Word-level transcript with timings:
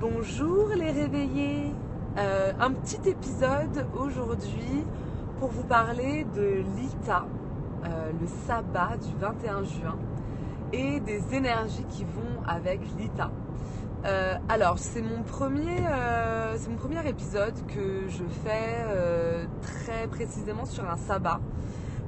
Bonjour 0.00 0.70
les 0.74 0.92
réveillés. 0.92 1.74
Euh, 2.16 2.52
un 2.58 2.70
petit 2.72 3.06
épisode 3.06 3.86
aujourd'hui 3.94 4.82
pour 5.38 5.50
vous 5.50 5.64
parler 5.64 6.24
de 6.34 6.62
l'ITA, 6.74 7.26
euh, 7.84 8.10
le 8.18 8.26
sabbat 8.46 8.96
du 8.96 9.14
21 9.20 9.62
juin, 9.64 9.98
et 10.72 11.00
des 11.00 11.34
énergies 11.34 11.84
qui 11.90 12.04
vont 12.04 12.42
avec 12.48 12.80
l'ITA. 12.98 13.30
Euh, 14.06 14.36
alors, 14.48 14.78
c'est 14.78 15.02
mon, 15.02 15.22
premier, 15.22 15.82
c'est 16.56 16.70
mon 16.70 16.76
premier 16.76 17.06
épisode 17.06 17.54
que 17.66 18.08
je 18.08 18.24
fais 18.42 18.86
très 19.60 20.06
précisément 20.08 20.64
sur 20.64 20.88
un 20.88 20.96
sabbat 20.96 21.40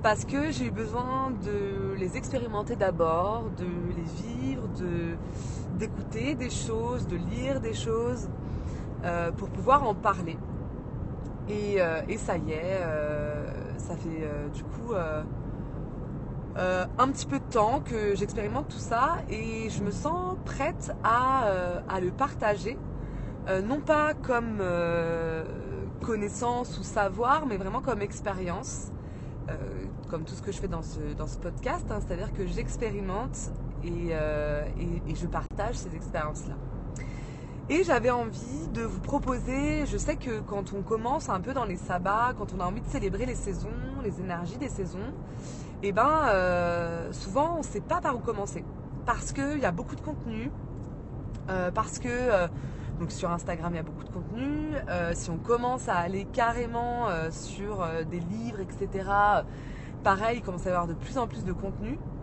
parce 0.03 0.25
que 0.25 0.51
j'ai 0.51 0.67
eu 0.67 0.71
besoin 0.71 1.31
de 1.31 1.95
les 1.97 2.17
expérimenter 2.17 2.75
d'abord, 2.75 3.51
de 3.57 3.67
les 3.97 4.03
vivre, 4.03 4.69
de 4.79 5.17
d'écouter 5.79 6.35
des 6.35 6.51
choses, 6.51 7.07
de 7.07 7.17
lire 7.17 7.61
des 7.61 7.75
choses 7.75 8.29
euh, 9.05 9.31
pour 9.33 9.49
pouvoir 9.49 9.85
en 9.85 9.95
parler. 9.95 10.37
Et, 11.49 11.81
euh, 11.81 12.03
ça 12.19 12.37
y 12.37 12.53
est, 12.53 12.81
euh, 12.83 13.79
ça 13.79 13.97
fait 13.97 14.29
du 14.53 14.63
coup 14.65 14.95
un 16.55 17.09
petit 17.09 17.27
peu 17.27 17.39
de 17.39 17.45
temps 17.45 17.81
que 17.81 18.15
j'expérimente 18.15 18.69
tout 18.69 18.79
ça 18.79 19.17
et 19.31 19.71
je 19.71 19.83
me 19.83 19.91
sens 19.91 20.37
prête 20.45 20.93
à, 21.03 21.45
à 21.89 22.01
le 22.01 22.11
partager. 22.11 22.77
non 23.65 23.81
pas 23.81 24.15
comme 24.15 24.63
connaissance 26.01 26.79
ou 26.79 26.83
savoir, 26.83 27.47
mais 27.47 27.57
vraiment 27.57 27.81
comme 27.81 28.03
expérience. 28.03 28.93
Comme 30.13 30.25
tout 30.25 30.35
ce 30.35 30.43
que 30.43 30.53
je 30.53 30.59
fais 30.59 30.69
dans 30.69 30.83
ce, 30.83 31.15
dans 31.17 31.27
ce 31.27 31.39
podcast, 31.39 31.87
hein. 31.91 31.99
c'est-à-dire 32.07 32.35
que 32.35 32.47
j'expérimente 32.47 33.51
euh, 33.83 34.67
et, 35.09 35.15
je 35.15 35.27
partage 35.27 35.77
ces 35.77 35.97
expériences-là. 35.97 36.55
Et 37.71 37.83
j'avais 37.83 38.11
envie 38.11 38.69
de 38.75 38.83
vous 38.83 39.01
proposer, 39.01 39.87
je 39.87 39.97
sais 39.97 40.17
que 40.17 40.41
quand 40.41 40.75
on 40.75 40.83
commence 40.83 41.31
un 41.31 41.41
peu 41.41 41.55
dans 41.55 41.65
les 41.65 41.77
sabbats, 41.77 42.35
quand 42.37 42.53
on 42.55 42.61
a 42.61 42.67
envie 42.67 42.83
de 42.83 42.89
célébrer 42.89 43.25
les 43.25 43.35
saisons, 43.35 43.71
les 44.05 44.21
énergies 44.21 44.59
des 44.59 44.69
saisons, 44.69 44.99
et 45.83 45.89
eh 45.89 45.93
ben 45.93 46.27
euh, 46.27 47.11
souvent 47.13 47.55
on 47.55 47.59
ne 47.59 47.65
sait 47.65 47.81
pas 47.81 48.03
par 48.03 48.15
où 48.15 48.19
commencer. 48.19 48.67
Parce 49.07 49.33
qu'il 49.33 49.61
y 49.61 49.65
a 49.65 49.73
beaucoup 49.73 49.97
de 49.97 50.03
contenu, 50.03 50.51
euh, 51.49 51.71
parce 51.71 51.99
que 51.99 52.47
donc 53.01 53.11
sur 53.13 53.31
Instagram 53.31 53.73
il 53.73 53.77
y 53.77 53.81
a 53.81 53.83
beaucoup 53.83 54.05
de 54.05 54.11
contenu, 54.11 54.75
si 55.15 55.31
on 55.31 55.39
commence 55.39 55.89
à 55.89 55.97
aller 55.97 56.27
carrément 56.27 57.07
sur 57.31 57.89
des 58.11 58.21
livres, 58.21 58.61
etc., 58.61 59.07
pareil, 60.03 60.39
il 60.39 60.43
commence 60.43 60.67
à 60.67 60.71
y 60.71 60.73
avoir 60.73 60.87
de 60.87 60.95
plus 60.95 61.19
en 61.19 61.27
plus 61.27 61.45
de 61.45 61.53
contenu. 61.53 61.99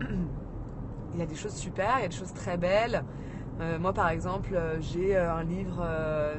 il 1.14 1.18
y 1.18 1.22
a 1.22 1.26
des 1.26 1.34
choses 1.34 1.54
super, 1.54 1.96
il 1.98 2.02
y 2.02 2.04
a 2.04 2.08
des 2.08 2.16
choses 2.16 2.32
très 2.32 2.56
belles. 2.56 3.04
Euh, 3.60 3.78
moi, 3.78 3.92
par 3.92 4.08
exemple, 4.08 4.54
euh, 4.54 4.80
j'ai 4.80 5.16
euh, 5.16 5.34
un 5.34 5.42
livre 5.42 5.86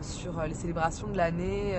sur 0.01 0.41
les 0.43 0.53
célébrations 0.53 1.07
de 1.07 1.17
l'année 1.17 1.75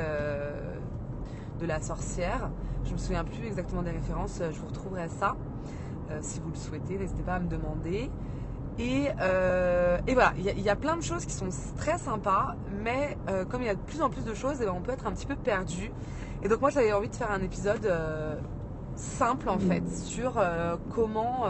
de 1.60 1.66
la 1.66 1.80
sorcière. 1.80 2.50
Je 2.84 2.92
me 2.92 2.98
souviens 2.98 3.24
plus 3.24 3.46
exactement 3.46 3.82
des 3.82 3.92
références, 3.92 4.40
je 4.40 4.58
vous 4.58 4.66
retrouverai 4.66 5.08
ça. 5.08 5.36
si 6.20 6.40
vous 6.40 6.50
le 6.50 6.56
souhaitez, 6.56 6.98
n'hésitez 6.98 7.22
pas 7.22 7.34
à 7.34 7.40
me 7.40 7.48
demander. 7.48 8.10
Et, 8.78 9.08
voilà, 10.12 10.32
il 10.36 10.60
y, 10.60 10.68
a 10.68 10.76
plein 10.76 10.96
de 10.96 11.02
choses 11.02 11.24
qui 11.24 11.32
sont 11.32 11.48
très 11.76 11.98
sympas, 11.98 12.56
mais 12.82 13.16
comme 13.48 13.62
il 13.62 13.66
y 13.66 13.70
a 13.70 13.74
de 13.74 13.80
plus 13.80 14.02
en 14.02 14.10
plus 14.10 14.24
de 14.24 14.34
choses, 14.34 14.56
eh 14.60 14.64
ben, 14.64 14.72
on 14.76 14.80
peut 14.80 14.92
être 14.92 15.06
un 15.06 15.12
petit 15.12 15.26
peu 15.26 15.36
perdu. 15.36 15.92
Et 16.42 16.48
donc 16.48 16.60
moi, 16.60 16.70
j'avais 16.70 16.92
envie 16.92 17.08
de 17.08 17.14
faire 17.14 17.30
un 17.30 17.42
épisode 17.42 17.88
simple 18.94 19.48
en 19.48 19.58
fait 19.58 19.88
sur 19.88 20.40
comment 20.94 21.46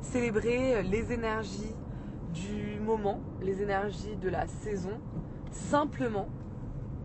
célébrer 0.00 0.82
les 0.82 1.12
énergies 1.12 1.74
du 2.34 2.80
moment, 2.80 3.20
les 3.40 3.62
énergies 3.62 4.16
de 4.16 4.28
la 4.28 4.46
saison, 4.46 5.00
simplement 5.50 6.28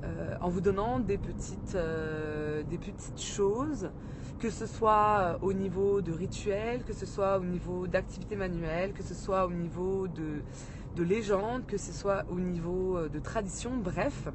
euh, 0.04 0.36
en 0.42 0.50
vous 0.50 0.62
donnant 0.62 1.00
des 1.00 1.18
petites, 1.18 1.76
euh, 1.76 2.64
choses, 3.16 3.92
que 4.40 4.50
ce 4.50 4.66
soit 4.66 5.38
au 5.42 5.54
niveau 5.54 6.02
de 6.02 6.12
rituels, 6.12 6.84
que 6.84 6.94
ce 6.94 7.06
soit 7.06 7.38
au 7.38 7.44
niveau 7.44 7.86
d'activités 7.88 8.36
manuelles, 8.36 8.94
que 8.94 9.04
ce 9.04 9.14
soit 9.14 9.46
au 9.46 9.52
niveau 9.52 10.08
de, 10.08 10.42
de 10.96 11.04
légendes, 11.04 11.66
que 11.68 11.78
ce 11.78 11.92
soit 11.92 12.24
au 12.32 12.40
niveau 12.40 12.98
euh, 12.98 13.10
de 13.10 13.20
tradition, 13.20 13.72
bref. 13.78 14.28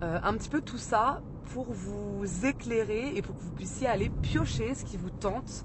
un 0.00 0.32
petit 0.34 0.48
peu 0.48 0.62
tout 0.62 0.78
ça 0.78 1.20
pour 1.52 1.66
vous 1.72 2.24
éclairer 2.46 3.16
et 3.16 3.22
pour 3.22 3.36
que 3.36 3.42
vous 3.42 3.50
puissiez 3.50 3.86
aller 3.86 4.08
piocher 4.08 4.74
ce 4.74 4.84
qui 4.84 4.96
vous 4.96 5.10
tente 5.10 5.64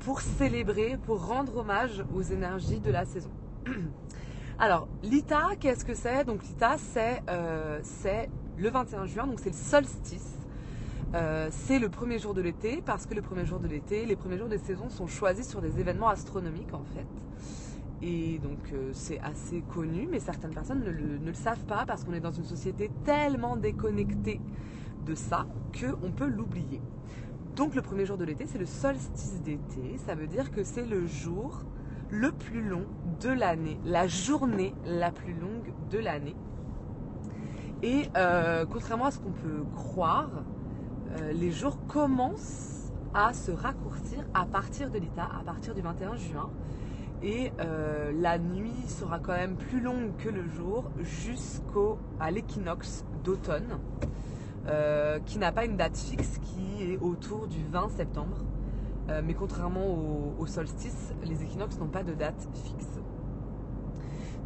pour 0.00 0.20
célébrer, 0.20 0.98
pour 1.04 1.26
rendre 1.26 1.56
hommage 1.58 2.04
aux 2.14 2.22
énergies 2.22 2.80
de 2.80 2.90
la 2.90 3.04
saison. 3.04 3.30
Alors, 4.58 4.88
l'ITA, 5.02 5.50
qu'est-ce 5.60 5.84
que 5.84 5.94
c'est? 5.94 6.24
Donc 6.24 6.42
l'ITA, 6.42 6.76
euh, 7.28 7.80
c'est 7.82 8.30
le 8.56 8.70
21 8.70 9.06
juin, 9.06 9.26
donc 9.26 9.40
c'est 9.40 9.50
le 9.50 9.56
solstice. 9.56 10.32
Euh, 11.14 11.48
c'est 11.50 11.78
le 11.78 11.88
premier 11.88 12.18
jour 12.18 12.34
de 12.34 12.40
l'été, 12.40 12.82
parce 12.84 13.06
que 13.06 13.14
le 13.14 13.22
premier 13.22 13.44
jour 13.44 13.60
de 13.60 13.68
l'été, 13.68 14.06
les 14.06 14.16
premiers 14.16 14.38
jours 14.38 14.48
des 14.48 14.58
saisons 14.58 14.88
sont 14.88 15.06
choisis 15.06 15.48
sur 15.48 15.60
des 15.60 15.78
événements 15.78 16.08
astronomiques 16.08 16.72
en 16.72 16.82
fait. 16.94 17.06
Et 18.02 18.38
donc 18.38 18.58
euh, 18.72 18.90
c'est 18.92 19.18
assez 19.20 19.62
connu, 19.62 20.06
mais 20.10 20.20
certaines 20.20 20.52
personnes 20.52 20.84
ne 20.84 20.90
le, 20.90 21.34
savent 21.34 21.64
pas 21.64 21.84
parce 21.86 22.04
qu'on 22.04 22.12
est 22.12 22.20
dans 22.20 22.32
une 22.32 22.44
société 22.44 22.90
tellement 23.04 23.56
déconnectée 23.56 24.40
de 25.06 25.14
ça 25.14 25.46
qu'on 25.72 26.10
peut 26.10 26.26
l'oublier. 26.26 26.82
Donc 27.54 27.74
le 27.74 27.80
premier 27.80 28.04
jour 28.04 28.18
de 28.18 28.24
l'été, 28.24 28.44
c'est 28.46 28.58
le 28.58 28.66
solstice 28.66 29.40
d'été. 29.42 29.96
Ça 30.04 30.14
veut 30.14 30.26
dire 30.26 30.50
que 30.50 30.62
c'est 30.62 30.84
le 30.84 31.06
jour 31.06 31.62
le 32.10 32.32
plus 32.32 32.62
long 32.62 32.84
de 33.20 33.30
l'année, 33.30 33.78
la 33.84 34.06
journée 34.06 34.74
la 34.84 35.10
plus 35.10 35.32
longue 35.32 35.72
de 35.90 35.98
l'année. 35.98 36.36
Et 37.82 38.08
euh, 38.16 38.66
contrairement 38.66 39.06
à 39.06 39.10
ce 39.10 39.20
qu'on 39.20 39.32
peut 39.32 39.64
croire, 39.74 40.30
euh, 41.12 41.32
les 41.32 41.50
jours 41.50 41.78
commencent 41.86 42.92
à 43.14 43.32
se 43.32 43.50
raccourcir 43.50 44.24
à 44.34 44.44
partir 44.44 44.90
de 44.90 44.98
l'état, 44.98 45.28
à 45.40 45.42
partir 45.42 45.74
du 45.74 45.80
21 45.80 46.16
juin. 46.16 46.50
Et 47.22 47.50
euh, 47.60 48.12
la 48.14 48.38
nuit 48.38 48.84
sera 48.86 49.18
quand 49.18 49.32
même 49.32 49.56
plus 49.56 49.80
longue 49.80 50.16
que 50.18 50.28
le 50.28 50.46
jour 50.48 50.90
jusqu'à 51.00 52.30
l'équinoxe 52.30 53.04
d'automne. 53.24 53.78
Euh, 54.68 55.20
qui 55.24 55.38
n'a 55.38 55.52
pas 55.52 55.64
une 55.64 55.76
date 55.76 55.96
fixe, 55.96 56.38
qui 56.38 56.82
est 56.82 56.98
autour 56.98 57.46
du 57.46 57.64
20 57.70 57.88
septembre. 57.90 58.38
Euh, 59.08 59.22
mais 59.24 59.34
contrairement 59.34 60.34
au, 60.38 60.46
solstice, 60.46 61.14
les 61.24 61.42
équinoxes 61.44 61.78
n'ont 61.78 61.86
pas 61.86 62.02
de 62.02 62.12
date 62.12 62.48
fixe. 62.52 62.98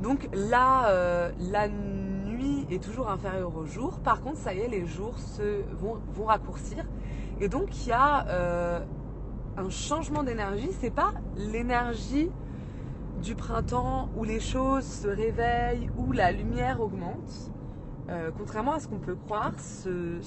Donc 0.02 0.28
là, 0.32 1.30
la 1.38 1.68
nuit 1.68 2.66
est 2.70 2.82
toujours 2.82 3.10
inférieure 3.10 3.54
au 3.54 3.66
jour. 3.66 3.98
Par 4.00 4.22
contre, 4.22 4.38
ça 4.38 4.54
y 4.54 4.60
est, 4.60 4.68
les 4.68 4.86
jours 4.86 5.18
se, 5.18 5.62
vont, 5.74 5.98
vont 6.14 6.24
raccourcir. 6.24 6.86
Et 7.38 7.48
donc, 7.48 7.84
il 7.84 7.88
y 7.88 7.92
a 7.92 8.82
un 9.56 9.70
changement 9.70 10.22
d'énergie. 10.22 10.70
C'est 10.80 10.94
pas 10.94 11.12
l'énergie 11.36 12.30
du 13.20 13.34
printemps 13.34 14.08
où 14.16 14.24
les 14.24 14.40
choses 14.40 14.84
se 14.84 15.08
réveillent, 15.08 15.90
où 15.96 16.12
la 16.12 16.32
lumière 16.32 16.80
augmente. 16.80 17.52
Euh, 18.08 18.30
contrairement 18.36 18.72
à 18.72 18.80
ce 18.80 18.88
qu'on 18.88 18.98
peut 18.98 19.14
croire, 19.14 19.52
ce, 19.58 20.18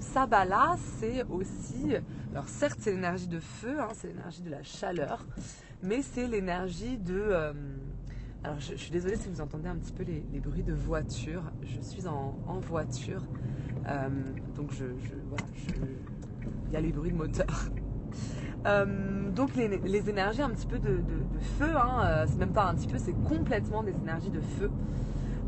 sabbat-là, 0.00 0.76
c'est 0.98 1.24
aussi, 1.24 1.94
alors 2.32 2.48
certes 2.48 2.78
c'est 2.80 2.92
l'énergie 2.92 3.26
de 3.26 3.40
feu, 3.40 3.76
hein, 3.80 3.88
c'est 3.92 4.08
l'énergie 4.08 4.42
de 4.42 4.50
la 4.50 4.62
chaleur, 4.62 5.26
mais 5.82 6.00
c'est 6.02 6.26
l'énergie 6.26 6.96
de... 6.96 7.20
Euh, 7.20 7.52
alors 8.44 8.60
je, 8.60 8.76
suis 8.76 8.90
désolée 8.90 9.16
si 9.16 9.28
vous 9.28 9.40
entendez 9.40 9.68
un 9.68 9.76
petit 9.76 9.92
peu 9.92 10.04
les, 10.04 10.40
bruits 10.40 10.62
de 10.62 10.72
voiture, 10.72 11.42
je 11.64 11.80
suis 11.80 12.06
en, 12.06 12.34
voiture, 12.60 13.22
euh, 13.88 14.08
donc 14.54 14.70
il 16.66 16.72
y 16.72 16.76
a 16.76 16.80
les 16.80 16.92
bruits 16.92 17.10
de 17.12 17.16
moteur. 17.16 17.46
donc 18.64 19.54
les, 19.56 20.10
énergies 20.10 20.42
un 20.42 20.50
petit 20.50 20.66
peu 20.66 20.78
de, 20.78 21.00
feu, 21.58 21.76
hein, 21.76 22.24
c'est 22.26 22.38
même 22.38 22.52
pas 22.52 22.64
un 22.64 22.74
petit 22.74 22.88
peu, 22.88 22.98
c'est 22.98 23.14
complètement 23.24 23.82
des 23.82 23.94
énergies 23.94 24.30
de 24.30 24.40
feu. 24.40 24.70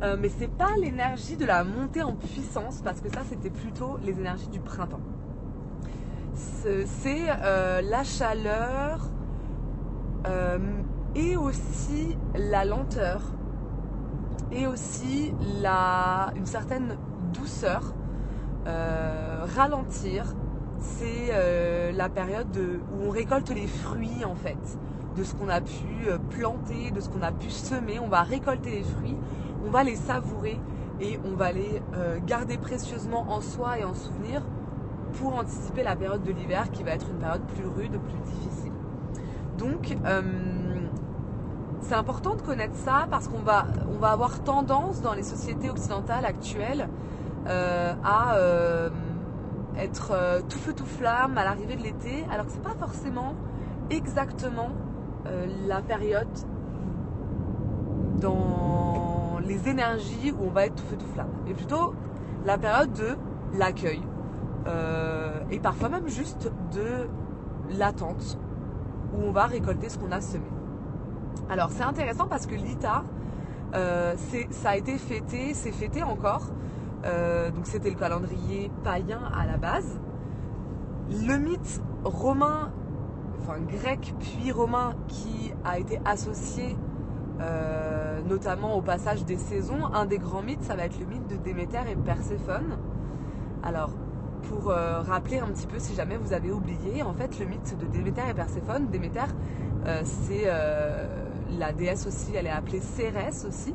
Euh, 0.03 0.16
mais 0.19 0.31
c'est 0.31 0.50
pas 0.50 0.76
l'énergie 0.79 1.37
de 1.37 1.44
la 1.44 1.62
montée 1.62 2.02
en 2.02 2.14
puissance 2.14 2.81
parce 2.82 3.00
que 3.00 3.11
ça 3.11 3.20
c'était 3.29 3.50
plutôt 3.50 3.99
les 4.02 4.19
énergies 4.19 4.49
du 4.49 4.61
printemps. 4.61 5.00
C'est 6.35 7.26
euh, 7.29 7.82
la 7.82 8.02
chaleur 8.02 9.11
euh, 10.26 10.58
et 11.14 11.37
aussi 11.37 12.17
la 12.35 12.64
lenteur 12.64 13.20
et 14.52 14.67
aussi 14.67 15.35
la, 15.62 16.32
une 16.35 16.46
certaine 16.46 16.96
douceur. 17.35 17.94
ralentir, 19.56 20.35
c'est 20.81 21.93
la 21.93 22.09
période 22.09 22.56
où 22.56 23.06
on 23.06 23.11
récolte 23.11 23.50
les 23.50 23.67
fruits 23.67 24.25
en 24.25 24.35
fait 24.35 24.59
de 25.17 25.25
ce 25.25 25.35
qu'on 25.35 25.49
a 25.49 25.61
pu 25.61 26.09
planter, 26.31 26.91
de 26.91 27.00
ce 27.00 27.09
qu'on 27.09 27.23
a 27.23 27.32
pu 27.32 27.50
semer. 27.50 27.99
On 27.99 28.09
va 28.09 28.23
récolter 28.23 28.71
les 28.71 28.82
fruits 28.82 29.17
on 29.65 29.71
va 29.71 29.85
les 29.85 29.97
savourer 29.97 30.59
et 31.00 31.19
on 31.25 31.37
va 31.37 31.53
les 31.53 31.82
euh, 31.94 32.19
garder 32.27 32.59
précieusement 32.59 33.27
en 33.29 33.41
soi 33.41 33.79
et 33.79 33.85
en 33.85 33.94
souvenir 33.94 34.43
pour 35.15 35.35
anticiper 35.35 35.82
la 35.82 35.97
période 35.97 36.23
de 36.23 36.32
l'hiver 36.32 36.71
qui 36.71 36.83
va 36.83 36.93
être 36.93 37.09
une 37.11 37.19
période 37.19 37.43
plus 37.55 37.67
rude, 37.67 37.99
plus 38.00 38.19
difficile. 38.25 38.73
Donc, 39.59 39.97
euh, 40.05 40.23
c'est 41.81 41.94
important 41.94 42.37
de 42.37 42.43
connaître 42.43 42.76
ça 42.76 43.06
parce 43.11 43.29
qu'on 43.29 43.41
va, 43.41 43.67
va 43.99 44.11
avoir 44.11 44.43
tendance 44.44 45.03
dans 45.03 45.15
les 45.15 45.23
sociétés 45.23 45.71
occidentales 45.71 46.25
actuelles 46.25 46.88
euh, 47.49 47.94
à 48.05 48.35
euh, 48.35 48.91
être 49.78 50.12
euh, 50.12 50.40
tout 50.49 50.58
feu 50.58 50.72
tout 50.72 50.87
flamme 50.87 51.38
à 51.38 51.44
l'arrivée 51.44 51.76
de 51.76 51.82
l'été, 51.82 52.25
alors 52.31 52.46
que 52.46 52.52
c'est 52.52 52.62
pas 52.62 52.76
forcément 52.78 53.34
exactement 53.90 54.70
la 55.69 55.82
période 55.82 56.26
dans 58.20 59.38
les 59.44 59.69
énergies 59.69 60.32
où 60.32 60.46
on 60.46 60.50
va 60.50 60.67
être 60.67 60.76
tout 60.76 60.87
feu 60.87 60.96
tout 60.96 61.12
flamme, 61.12 61.28
mais 61.46 61.52
plutôt 61.52 61.94
la 62.46 62.56
période 62.56 62.93
de 62.93 63.17
l'accueil 63.58 64.00
et 65.50 65.58
parfois 65.61 65.88
même 65.88 66.08
juste 66.08 66.50
de 66.73 67.08
l'attente 67.78 68.38
où 69.12 69.23
on 69.25 69.32
va 69.32 69.46
récolter 69.46 69.88
ce 69.88 69.99
qu'on 69.99 70.12
a 70.12 70.20
semé. 70.20 70.46
Alors 71.49 71.70
c'est 71.70 71.82
intéressant 71.82 72.26
parce 72.26 72.46
que 72.46 72.55
l'ITA, 72.55 73.02
euh, 73.75 74.14
ça 74.50 74.70
a 74.70 74.76
été 74.76 74.96
fêté, 74.99 75.55
c'est 75.55 75.73
fêté 75.73 76.02
encore. 76.02 76.46
Euh, 77.05 77.50
donc 77.50 77.67
c'était 77.67 77.91
le 77.91 77.97
calendrier 77.97 78.70
païen 78.85 79.20
à 79.35 79.47
la 79.47 79.56
base. 79.56 80.00
Le 81.11 81.38
mythe 81.38 81.81
romain, 82.05 82.73
enfin 83.41 83.58
grec 83.61 84.14
puis 84.20 84.52
romain, 84.52 84.94
qui 85.08 85.52
a 85.64 85.79
été 85.79 85.99
associé 86.05 86.76
euh, 87.41 88.20
notamment 88.29 88.76
au 88.76 88.82
passage 88.82 89.25
des 89.25 89.38
saisons, 89.38 89.87
un 89.94 90.05
des 90.05 90.19
grands 90.19 90.43
mythes, 90.43 90.62
ça 90.62 90.76
va 90.76 90.85
être 90.85 90.99
le 91.00 91.06
mythe 91.06 91.26
de 91.26 91.37
Déméter 91.37 91.81
et 91.91 91.97
Perséphone. 91.97 92.76
Alors 93.62 93.91
pour 94.49 94.70
euh, 94.70 95.00
rappeler 95.00 95.38
un 95.38 95.49
petit 95.49 95.67
peu 95.67 95.79
si 95.79 95.94
jamais 95.94 96.17
vous 96.17 96.32
avez 96.32 96.50
oublié, 96.50 97.02
en 97.02 97.14
fait 97.14 97.38
le 97.38 97.47
mythe 97.47 97.76
de 97.79 97.87
Déméter 97.87 98.23
et 98.31 98.35
Perséphone, 98.35 98.88
Déméter 98.88 99.20
c'est 100.05 100.47
la 101.58 101.73
déesse 101.73 102.06
aussi, 102.06 102.35
elle 102.35 102.47
est 102.47 102.50
appelée 102.50 102.81
Cérès 102.81 103.44
aussi, 103.47 103.75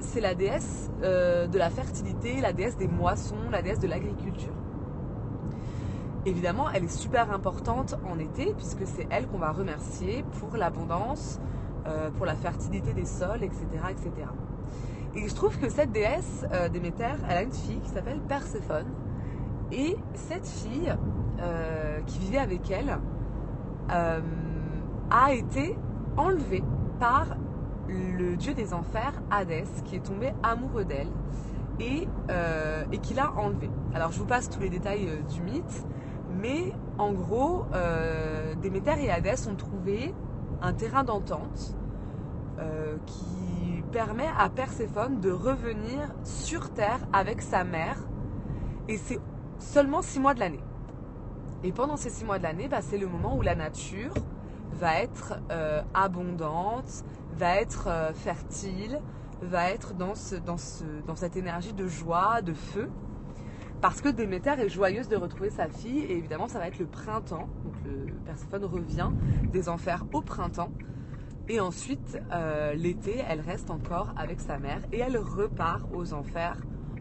c'est 0.00 0.20
la 0.20 0.34
déesse 0.34 0.90
de 1.02 1.58
la 1.58 1.70
fertilité, 1.70 2.40
la 2.40 2.52
déesse 2.52 2.76
des 2.76 2.88
moissons, 2.88 3.50
la 3.50 3.62
déesse 3.62 3.80
de 3.80 3.88
l'agriculture. 3.88 4.52
Évidemment, 6.26 6.66
elle 6.72 6.84
est 6.84 6.96
super 6.96 7.32
importante 7.32 7.96
en 8.08 8.18
été 8.18 8.52
puisque 8.54 8.86
c'est 8.86 9.06
elle 9.10 9.26
qu'on 9.26 9.38
va 9.38 9.52
remercier 9.52 10.24
pour 10.38 10.56
l'abondance, 10.56 11.40
pour 12.16 12.26
la 12.26 12.34
fertilité 12.34 12.92
des 12.92 13.06
sols, 13.06 13.42
etc., 13.42 13.66
etc. 13.90 14.10
Et 15.14 15.28
je 15.28 15.34
trouve 15.34 15.58
que 15.58 15.68
cette 15.68 15.92
déesse, 15.92 16.46
Déméter, 16.72 17.16
elle 17.28 17.36
a 17.36 17.42
une 17.42 17.52
fille 17.52 17.80
qui 17.80 17.90
s'appelle 17.90 18.20
Perséphone, 18.20 18.86
et 19.72 19.96
cette 20.14 20.46
fille 20.46 20.92
euh, 21.40 22.00
qui 22.06 22.18
vivait 22.18 22.38
avec 22.38 22.70
elle 22.70 22.98
euh, 23.92 24.20
a 25.10 25.32
été 25.32 25.76
enlevée 26.16 26.62
par 26.98 27.36
le 27.90 28.36
dieu 28.36 28.54
des 28.54 28.72
enfers, 28.74 29.12
Hadès, 29.30 29.64
qui 29.84 29.96
est 29.96 30.04
tombé 30.04 30.32
amoureux 30.42 30.84
d'elle 30.84 31.10
et, 31.78 32.06
euh, 32.30 32.84
qui 33.02 33.14
l'a 33.14 33.32
enlevée. 33.32 33.70
Alors 33.94 34.12
je 34.12 34.18
vous 34.18 34.26
passe 34.26 34.48
tous 34.48 34.60
les 34.60 34.70
détails 34.70 35.08
du 35.32 35.42
mythe, 35.42 35.86
mais 36.40 36.72
en 36.98 37.12
gros, 37.12 37.64
Déméter 38.62 39.04
et 39.04 39.10
Hadès 39.10 39.48
ont 39.48 39.56
trouvé 39.56 40.14
un 40.62 40.72
terrain 40.72 41.02
d'entente 41.02 41.74
qui 43.06 43.82
permet 43.90 44.28
à 44.38 44.48
Perséphone 44.48 45.20
de 45.20 45.30
revenir 45.30 46.14
sur 46.24 46.70
Terre 46.70 47.00
avec 47.12 47.42
sa 47.42 47.64
mère. 47.64 47.96
Et 48.88 48.96
c'est 48.96 49.20
seulement 49.58 50.02
six 50.02 50.20
mois 50.20 50.34
de 50.34 50.40
l'année. 50.40 50.62
Et 51.62 51.72
pendant 51.72 51.96
ces 51.96 52.10
six 52.10 52.24
mois 52.24 52.38
de 52.38 52.44
l'année, 52.44 52.68
bah, 52.68 52.80
c'est 52.80 52.98
le 52.98 53.06
moment 53.06 53.36
où 53.36 53.42
la 53.42 53.54
nature 53.54 54.14
va 54.80 55.00
être 55.00 55.34
euh, 55.50 55.82
abondante, 55.94 57.04
va 57.36 57.56
être 57.56 57.88
euh, 57.88 58.12
fertile, 58.12 59.00
va 59.42 59.70
être 59.70 59.94
dans, 59.94 60.14
ce, 60.14 60.36
dans, 60.36 60.56
ce, 60.56 60.84
dans 61.06 61.16
cette 61.16 61.36
énergie 61.36 61.72
de 61.72 61.86
joie, 61.86 62.40
de 62.42 62.54
feu. 62.54 62.90
Parce 63.80 64.00
que 64.00 64.08
Déméter 64.08 64.50
est 64.58 64.68
joyeuse 64.68 65.08
de 65.08 65.16
retrouver 65.16 65.50
sa 65.50 65.68
fille 65.68 66.00
et 66.00 66.16
évidemment 66.16 66.48
ça 66.48 66.58
va 66.58 66.68
être 66.68 66.78
le 66.78 66.86
printemps. 66.86 67.48
Donc 67.64 67.74
le 67.84 68.12
Perséphone 68.26 68.64
revient 68.64 69.10
des 69.52 69.68
enfers 69.68 70.04
au 70.12 70.20
printemps. 70.20 70.70
Et 71.48 71.60
ensuite, 71.60 72.20
euh, 72.32 72.74
l'été, 72.74 73.22
elle 73.28 73.40
reste 73.40 73.70
encore 73.70 74.12
avec 74.16 74.40
sa 74.40 74.58
mère 74.58 74.82
et 74.92 74.98
elle 74.98 75.16
repart 75.16 75.82
aux 75.92 76.12
enfers 76.12 76.58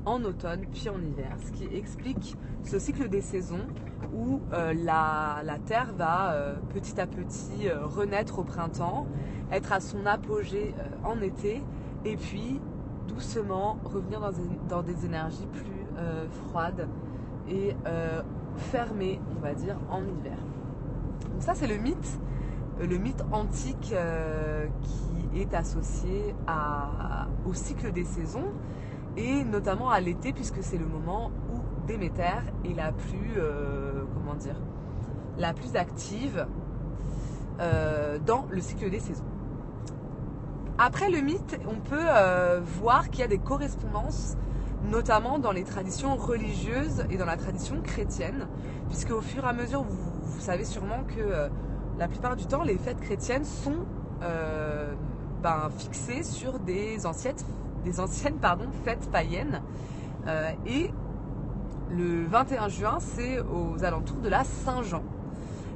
en 0.09 0.23
automne 0.23 0.65
puis 0.71 0.89
en 0.89 0.99
hiver, 0.99 1.35
ce 1.45 1.51
qui 1.51 1.75
explique 1.75 2.35
ce 2.63 2.79
cycle 2.79 3.07
des 3.09 3.21
saisons 3.21 3.67
où 4.13 4.41
euh, 4.53 4.73
la, 4.73 5.43
Terre 5.65 5.93
va 5.95 6.33
euh, 6.33 6.55
petit 6.73 6.99
à 6.99 7.05
petit 7.05 7.67
euh, 7.67 7.85
renaître 7.85 8.39
au 8.39 8.43
printemps, 8.43 9.07
être 9.51 9.71
à 9.71 9.79
son 9.79 10.05
apogée 10.05 10.73
en 11.03 11.21
été 11.21 11.63
et 12.05 12.15
puis 12.15 12.59
doucement 13.07 13.77
revenir 13.83 14.19
dans, 14.67 14.81
des 14.81 15.05
énergies 15.05 15.47
plus 15.47 15.65
froides 16.31 16.87
et 17.49 17.75
fermées, 18.57 19.19
on 19.35 19.41
va 19.41 19.53
dire, 19.53 19.75
en 19.89 20.01
hiver. 20.03 20.37
Donc 21.33 21.41
ça 21.41 21.55
c'est 21.55 21.65
le 21.65 21.77
mythe, 21.77 22.19
le 22.79 22.97
mythe 22.97 23.23
antique 23.31 23.95
qui 24.83 25.41
est 25.41 25.53
associé 25.55 26.35
au 27.47 27.53
cycle 27.55 27.91
des 27.91 28.05
saisons 28.05 28.53
et 29.17 29.43
notamment 29.43 29.89
à 29.89 29.99
l'été 29.99 30.33
puisque 30.33 30.61
c'est 30.61 30.77
le 30.77 30.85
moment 30.85 31.31
où 31.53 31.59
Déméter 31.87 32.43
est 32.65 32.75
la 32.75 32.91
plus 32.91 33.33
euh, 33.37 34.03
comment 34.13 34.35
dire 34.35 34.55
la 35.39 35.53
plus 35.53 35.75
active 35.75 36.45
euh, 37.59 38.19
dans 38.19 38.45
le 38.51 38.61
cycle 38.61 38.89
des 38.89 38.99
saisons. 38.99 39.23
Après 40.77 41.09
le 41.09 41.21
mythe, 41.21 41.59
on 41.67 41.79
peut 41.79 41.97
euh, 41.97 42.59
voir 42.61 43.09
qu'il 43.09 43.21
y 43.21 43.23
a 43.23 43.27
des 43.27 43.39
correspondances, 43.39 44.35
notamment 44.83 45.39
dans 45.39 45.51
les 45.51 45.63
traditions 45.63 46.15
religieuses 46.15 47.05
et 47.09 47.17
dans 47.17 47.25
la 47.25 47.37
tradition 47.37 47.81
chrétienne, 47.81 48.47
puisque 48.89 49.11
au 49.11 49.21
fur 49.21 49.45
et 49.45 49.47
à 49.47 49.53
mesure, 49.53 49.83
vous, 49.83 50.39
savez 50.39 50.65
sûrement 50.65 51.03
que 51.05 51.49
la 51.97 52.07
plupart 52.07 52.35
du 52.35 52.45
temps, 52.45 52.63
les 52.63 52.77
fêtes 52.77 53.01
chrétiennes 53.01 53.45
sont 53.45 53.85
ben, 55.41 55.69
fixées 55.77 56.23
sur 56.23 56.59
des 56.59 57.05
anciennes 57.05 57.35
anciennes 57.97 58.39
fêtes 58.85 59.09
païennes. 59.11 59.61
Euh, 60.27 60.51
et 60.65 60.91
le 61.89 62.25
21 62.25 62.67
juin, 62.67 62.97
c'est 62.99 63.39
aux 63.39 63.83
alentours 63.83 64.19
de 64.19 64.29
la 64.29 64.43
Saint-Jean. 64.43 65.03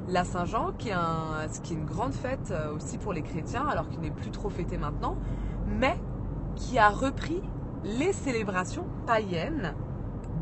La 0.08 0.24
Saint-Jean, 0.24 0.72
qui, 0.78 0.90
est 0.90 1.70
une 1.70 1.84
grande 1.84 2.12
fête 2.12 2.50
euh, 2.50 2.74
aussi 2.74 2.98
pour 2.98 3.12
les 3.12 3.22
chrétiens, 3.22 3.66
alors 3.66 3.88
qu'il 3.88 4.00
n'est 4.00 4.10
plus 4.10 4.30
trop 4.30 4.50
fêté 4.50 4.76
maintenant, 4.76 5.16
mais 5.66 5.98
qui 6.56 6.78
a 6.78 6.90
repris 6.90 7.42
les 7.84 8.12
célébrations 8.12 8.86
païennes 9.06 9.74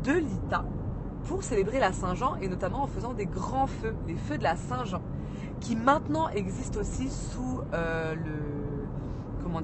de 0.03 0.13
l'Ita 0.13 0.65
pour 1.25 1.43
célébrer 1.43 1.79
la 1.79 1.93
Saint-Jean 1.93 2.35
et 2.41 2.49
notamment 2.49 2.83
en 2.83 2.87
faisant 2.87 3.13
des 3.13 3.25
grands 3.25 3.67
feux, 3.67 3.95
les 4.07 4.15
feux 4.15 4.37
de 4.37 4.43
la 4.43 4.57
Saint-Jean, 4.57 5.01
qui 5.59 5.75
maintenant 5.75 6.27
existent 6.29 6.79
aussi 6.81 7.09
sous 7.09 7.61
euh, 7.73 8.15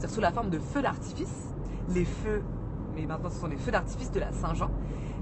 sous 0.07 0.21
la 0.21 0.31
forme 0.31 0.49
de 0.49 0.59
feux 0.59 0.81
d'artifice 0.81 1.53
les 1.89 2.05
feux, 2.05 2.41
mais 2.95 3.05
maintenant 3.05 3.29
ce 3.29 3.39
sont 3.39 3.47
les 3.47 3.57
feux 3.57 3.71
d'artifice 3.71 4.11
de 4.11 4.19
la 4.19 4.31
Saint-Jean, 4.31 4.67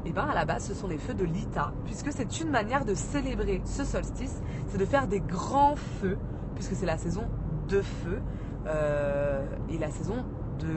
et 0.05 0.09
eh 0.09 0.11
bien 0.11 0.23
à 0.23 0.33
la 0.33 0.45
base 0.45 0.65
ce 0.67 0.73
sont 0.73 0.87
les 0.87 0.97
feux 0.97 1.13
de 1.13 1.25
l'Ita, 1.25 1.73
puisque 1.85 2.11
c'est 2.11 2.39
une 2.39 2.49
manière 2.49 2.85
de 2.85 2.93
célébrer 2.93 3.61
ce 3.65 3.83
solstice, 3.83 4.41
c'est 4.67 4.77
de 4.77 4.85
faire 4.85 5.07
des 5.07 5.19
grands 5.19 5.75
feux, 5.75 6.17
puisque 6.55 6.75
c'est 6.75 6.85
la 6.85 6.97
saison 6.97 7.23
de 7.67 7.81
feu 7.81 8.21
euh, 8.67 9.45
et 9.69 9.77
la 9.77 9.89
saison 9.89 10.25
de, 10.59 10.67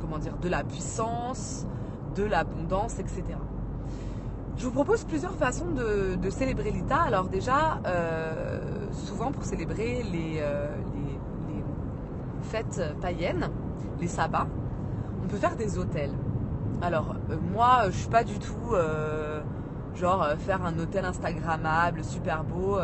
comment 0.00 0.18
dire, 0.18 0.36
de 0.38 0.48
la 0.48 0.64
puissance, 0.64 1.66
de 2.16 2.24
l'abondance, 2.24 2.98
etc. 2.98 3.22
Je 4.56 4.64
vous 4.64 4.72
propose 4.72 5.04
plusieurs 5.04 5.34
façons 5.34 5.66
de, 5.70 6.30
célébrer 6.30 6.70
l'Ita. 6.70 7.00
Alors 7.00 7.28
déjà, 7.28 7.80
euh, 7.86 8.60
souvent 8.92 9.30
pour 9.30 9.44
célébrer 9.44 10.02
les, 10.02 10.38
euh, 10.40 10.74
les 10.96 11.62
fêtes 12.42 12.82
païennes, 13.00 13.50
les 14.00 14.08
sabbats, 14.08 14.46
on 15.22 15.28
peut 15.28 15.36
faire 15.36 15.56
des 15.56 15.78
hôtels. 15.78 16.12
Alors, 16.80 17.16
euh, 17.30 17.36
moi, 17.52 17.86
je 17.86 17.96
suis 17.96 18.08
pas 18.08 18.22
du 18.22 18.38
tout 18.38 18.72
euh, 18.72 19.40
genre 19.96 20.22
euh, 20.22 20.36
faire 20.36 20.64
un 20.64 20.78
hôtel 20.78 21.04
Instagrammable, 21.04 22.04
super 22.04 22.44
beau. 22.44 22.78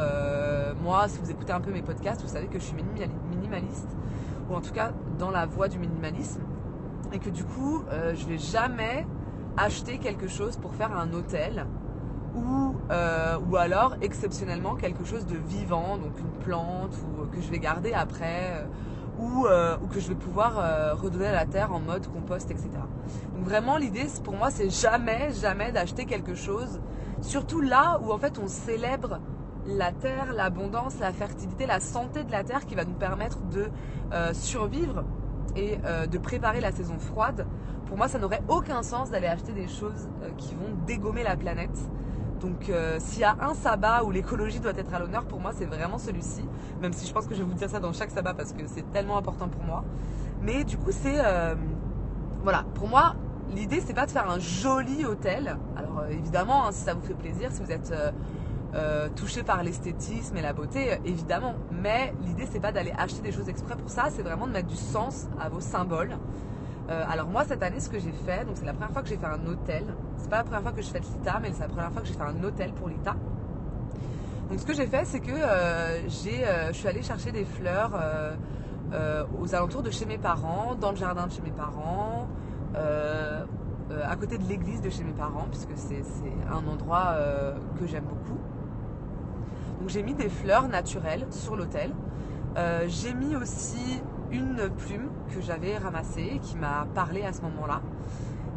moi, 0.83 1.09
si 1.09 1.19
vous 1.21 1.31
écoutez 1.31 1.53
un 1.53 1.61
peu 1.61 1.71
mes 1.71 1.83
podcasts, 1.83 2.23
vous 2.23 2.29
savez 2.29 2.49
que 2.49 2.59
je 2.59 2.65
suis 2.65 2.77
minimaliste, 3.31 3.89
ou 4.51 4.55
en 4.55 4.61
tout 4.61 4.73
cas 4.73 4.93
dans 5.19 5.31
la 5.31 5.47
voie 5.47 5.69
du 5.69 5.79
minimalisme, 5.79 6.43
et 7.13 7.19
que 7.19 7.31
du 7.31 7.45
coup, 7.45 7.85
je 8.15 8.27
vais 8.27 8.39
jamais 8.39 9.07
acheter 9.57 9.99
quelque 9.99 10.29
chose 10.29 10.57
pour 10.57 10.75
faire 10.75 10.97
un 10.97 11.13
hôtel. 11.13 11.67
Ou, 12.35 12.75
ou 13.49 13.57
alors 13.57 13.95
exceptionnellement 14.03 14.75
quelque 14.75 15.05
chose 15.05 15.25
de 15.25 15.37
vivant, 15.37 15.99
donc 15.99 16.19
une 16.19 16.45
plante 16.45 16.97
ou 16.97 17.27
que 17.27 17.41
je 17.41 17.49
vais 17.49 17.61
garder 17.61 17.93
après 17.93 18.67
euh, 19.21 19.77
ou, 19.83 19.87
que 19.87 20.01
je 20.01 20.09
vais 20.09 20.15
pouvoir 20.15 20.59
euh, 20.59 20.95
redonner 20.95 21.29
à 21.29 21.33
la 21.33 21.47
terre 21.47 21.73
en 21.73 21.79
mode 21.79 22.07
compost, 22.09 22.51
etc. 22.51 22.69
Donc 23.35 23.45
vraiment 23.45 23.77
l'idée 23.77 24.07
pour 24.25 24.35
moi 24.35 24.51
c'est 24.51 24.71
jamais, 24.71 25.31
jamais 25.33 25.71
d'acheter 25.71 26.05
quelque 26.05 26.35
chose, 26.35 26.81
surtout 27.21 27.61
là 27.61 28.01
où 28.03 28.13
en 28.13 28.19
fait 28.19 28.39
on 28.43 28.49
célèbre 28.49 29.21
la 29.67 29.93
terre, 29.93 30.33
l'abondance, 30.35 30.99
la 30.99 31.13
fertilité, 31.13 31.65
la 31.67 31.81
santé 31.81 32.25
de 32.25 32.33
la 32.33 32.43
terre 32.43 32.67
qui 32.67 32.75
va 32.75 32.85
nous 32.85 32.95
permettre 32.95 33.41
de 33.43 33.69
euh, 34.13 34.35
survivre 34.35 35.05
et 35.57 35.79
de 36.11 36.19
préparer 36.19 36.61
la 36.61 36.73
saison 36.73 36.99
froide. 36.99 37.47
Pour 37.87 37.97
moi, 37.97 38.09
ça 38.09 38.19
n'aurait 38.19 38.43
aucun 38.49 38.83
sens 38.83 39.11
d'aller 39.11 39.29
acheter 39.29 39.53
des 39.53 39.69
choses 39.69 40.09
qui 40.37 40.57
vont 40.57 40.75
dégommer 40.85 41.23
la 41.23 41.37
planète. 41.37 41.79
Donc 42.45 42.71
s'il 42.99 43.21
y 43.21 43.25
a 43.25 43.37
un 43.41 43.55
sabbat 43.55 44.05
où 44.05 44.11
l'écologie 44.11 44.61
doit 44.61 44.77
être 44.77 44.93
à 44.93 44.99
l'honneur, 44.99 45.25
pour 45.25 45.41
moi 45.41 45.53
c'est 45.57 45.65
vraiment 45.65 45.97
celui-ci. 45.97 46.45
Même 46.83 46.93
si 46.93 47.07
je 47.07 47.13
pense 47.15 47.27
que 47.27 47.35
je 47.35 47.41
vais 47.43 47.49
vous 47.49 47.55
dire 47.55 47.71
ça 47.71 47.81
dans 47.81 47.95
chaque 47.95 48.11
sabbat 48.11 48.35
parce 48.35 48.53
que 48.53 48.67
c'est 48.67 48.93
tellement 48.93 49.17
important 49.17 49.49
pour 49.49 49.63
moi. 49.63 49.83
Mais 50.43 50.65
du 50.65 50.77
coup 50.77 50.93
c'est... 50.93 51.23
voilà, 52.43 52.65
pour 52.75 52.87
moi 52.87 53.15
l'idée 53.55 53.81
c'est 53.81 53.95
pas 53.95 54.05
de 54.05 54.11
faire 54.11 54.31
un 54.31 54.39
joli 54.41 55.07
hôtel. 55.07 55.57
Alors 55.75 56.05
évidemment, 56.11 56.67
hein, 56.67 56.73
si 56.73 56.83
ça 56.83 56.93
vous 56.93 57.01
fait 57.01 57.15
plaisir, 57.15 57.51
si 57.51 57.63
vous 57.63 57.73
êtes 57.73 57.95
euh, 58.75 59.09
touché 59.17 59.43
par 59.43 59.63
l'esthétisme 59.63 60.37
et 60.37 60.43
la 60.43 60.53
beauté, 60.53 60.99
évidemment. 61.07 61.55
Mais 61.71 62.13
l'idée, 62.27 62.47
c'est 62.51 62.61
pas 62.61 62.73
d'aller 62.73 62.93
acheter 62.99 63.23
des 63.23 63.33
choses 63.33 63.49
exprès 63.49 63.77
pour 63.77 63.89
ça, 63.89 64.09
c'est 64.11 64.23
vraiment 64.23 64.47
de 64.47 64.53
mettre 64.53 64.69
du 64.69 64.77
sens 64.77 65.29
à 65.41 65.49
vos 65.49 65.61
symboles. 65.61 66.19
Euh, 66.91 67.05
alors 67.09 67.29
moi, 67.29 67.45
cette 67.45 67.63
année, 67.63 67.81
ce 67.81 67.89
que 67.89 67.99
j'ai 67.99 68.13
fait, 68.13 68.45
donc 68.45 68.57
c'est 68.57 68.67
la 68.67 68.73
première 68.73 68.93
fois 68.93 69.03
que 69.03 69.09
j'ai 69.09 69.17
fait 69.17 69.27
un 69.27 69.47
hôtel. 69.47 69.85
C'est 70.19 70.29
pas 70.29 70.39
la 70.39 70.45
première 70.45 70.63
fois 70.63 70.73
que 70.73 70.83
je 70.83 70.89
fais 70.89 71.01
l'ITA, 71.01 71.39
mais 71.41 71.53
c'est 71.53 71.61
la 71.61 71.69
première 71.69 71.93
fois 71.93 72.03
que 72.03 72.09
j'ai 72.09 72.15
fait 72.15 72.23
un 72.23 72.45
hôtel 72.45 72.73
pour 72.73 72.89
l'ITA. 72.89 73.15
Donc 74.51 74.61
ce 74.61 74.67
que 74.67 74.75
j'ai 74.75 74.87
fait, 74.87 75.05
c'est 75.05 75.21
que 75.21 75.33
euh, 75.33 76.09
j'ai, 76.09 76.45
je 76.69 76.73
suis 76.73 76.89
allée 76.89 77.03
chercher 77.03 77.33
des 77.33 77.45
fleurs 77.45 77.93
aux 79.41 79.55
alentours 79.55 79.83
de 79.83 79.91
chez 79.91 80.05
mes 80.05 80.19
parents, 80.19 80.75
dans 80.79 80.91
le 80.91 80.97
jardin 80.97 81.27
de 81.27 81.33
chez 81.33 81.43
mes 81.43 81.51
parents, 81.51 82.29
à 82.75 84.17
côté 84.17 84.39
de 84.39 84.45
l'église 84.45 84.83
de 84.83 84.91
chez 84.91 85.03
mes 85.03 85.13
parents, 85.13 85.47
puisque 85.51 85.73
c'est 85.77 86.03
un 86.51 86.67
endroit 86.71 87.17
que 87.81 87.87
j'aime 87.87 88.05
beaucoup. 88.05 88.39
Donc 89.81 89.89
j'ai 89.89 90.03
mis 90.03 90.15
des 90.15 90.29
fleurs 90.29 90.69
naturelles 90.69 91.27
sur. 91.31 91.57
Euh, 92.57 92.85
j'ai 92.87 93.15
mis 93.15 93.35
aussi 93.37 94.01
une 94.35 94.69
plume 94.77 95.11
que 95.33 95.41
j'avais 95.41 95.79
ramassée 95.79 96.41
qui 96.43 96.57
m'a 96.57 96.87
parlé 96.95 97.23
à 97.23 97.33
ce 97.33 97.41
moment-là. 97.43 97.81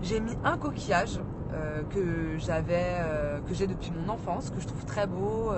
J'ai 0.01 0.19
mis 0.19 0.33
un 0.43 0.57
coquillage 0.57 1.19
euh, 1.53 1.83
que 1.83 2.37
j'avais, 2.37 2.97
euh, 2.99 3.39
que 3.41 3.53
j'ai 3.53 3.67
depuis 3.67 3.91
mon 3.91 4.11
enfance, 4.11 4.49
que 4.49 4.59
je 4.59 4.67
trouve 4.67 4.85
très 4.85 5.07
beau, 5.07 5.51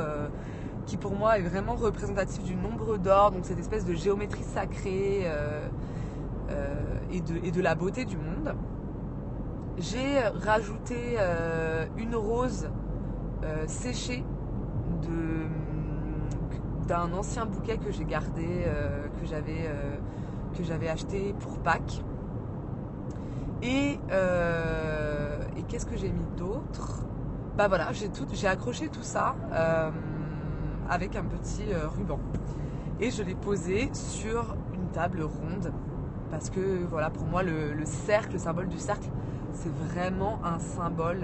qui 0.85 0.97
pour 0.97 1.15
moi 1.15 1.37
est 1.37 1.43
vraiment 1.43 1.75
représentatif 1.75 2.43
du 2.43 2.55
nombre 2.55 2.97
d'or, 2.97 3.31
donc 3.31 3.45
cette 3.45 3.59
espèce 3.59 3.85
de 3.85 3.93
géométrie 3.93 4.43
sacrée 4.43 5.27
et 7.11 7.21
de, 7.21 7.51
de, 7.51 7.61
la 7.61 7.75
beauté 7.75 8.05
du 8.05 8.17
monde. 8.17 8.55
J'ai 9.77 10.19
rajouté 10.43 11.17
une 11.97 12.15
rose 12.15 12.69
séchée 13.67 14.23
d'un 16.89 17.13
ancien 17.13 17.45
bouquet 17.45 17.77
que 17.77 17.91
j'ai 17.91 18.03
gardé, 18.03 18.63
euh, 18.65 19.07
que 19.21 19.27
j'avais 19.27 19.67
euh, 19.67 19.95
que 20.57 20.63
j'avais 20.63 20.89
acheté 20.89 21.35
pour 21.39 21.59
Pâques. 21.59 22.03
Et, 23.61 23.99
euh, 24.11 25.37
qu'est-ce 25.67 25.85
que 25.85 25.95
j'ai 25.95 26.09
mis 26.09 26.25
d'autre? 26.35 27.03
Bah 27.55 27.67
voilà, 27.67 27.91
j'ai 27.91 28.09
tout, 28.09 28.25
accroché 28.45 28.89
tout 28.89 29.03
ça 29.03 29.35
avec 30.89 31.15
un 31.15 31.23
petit 31.23 31.65
ruban. 31.95 32.19
Et 32.99 33.11
je 33.11 33.21
l'ai 33.21 33.35
posé 33.35 33.91
sur 33.93 34.55
une 34.73 34.87
table 34.87 35.21
ronde 35.21 35.71
parce 36.31 36.49
que 36.49 36.83
voilà 36.89 37.11
pour 37.11 37.25
moi 37.25 37.43
le, 37.43 37.73
le 37.73 37.85
cercle, 37.85 38.33
le 38.33 38.39
symbole 38.39 38.67
du 38.67 38.79
cercle, 38.79 39.09
c'est 39.53 39.71
vraiment 39.71 40.39
un 40.43 40.57
symbole 40.57 41.23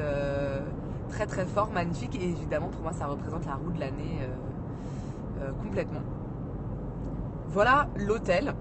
très 1.09 1.25
très 1.25 1.45
fort, 1.45 1.71
magnifique. 1.71 2.15
Et 2.15 2.29
évidemment 2.29 2.67
pour 2.67 2.81
moi 2.81 2.93
ça 2.93 3.07
représente 3.07 3.47
la 3.47 3.55
roue 3.55 3.71
de 3.71 3.79
l'année 3.79 4.19
complètement. 5.61 6.01
Voilà 7.55 7.87
l'hôtel, 7.95 8.53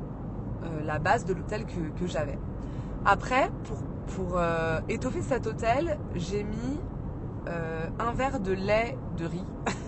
euh, 0.63 0.85
la 0.85 0.99
base 0.99 1.25
de 1.25 1.35
l'hôtel 1.35 1.65
que, 1.67 2.07
j'avais. 2.07 2.39
Après, 3.05 3.51
pour, 4.17 4.39
euh, 4.39 4.81
étoffer 4.89 5.23
cet 5.23 5.47
hôtel, 5.47 5.99
j'ai 6.15 6.45
mis 6.45 6.79
un 7.99 8.13
verre 8.13 8.41
de 8.41 8.53
lait 8.53 8.97
de 9.19 9.27
riz. 9.27 9.45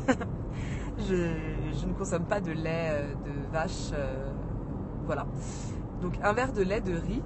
je, 0.98 1.86
ne 1.86 1.92
consomme 1.94 2.24
pas 2.24 2.40
de 2.40 2.52
lait 2.52 3.02
de 3.24 3.52
vache. 3.52 3.92
voilà. 5.06 5.26
Donc 6.02 6.18
un 6.22 6.32
verre 6.32 6.52
de 6.52 6.62
lait 6.62 6.80
de 6.80 6.94
riz. 6.94 7.22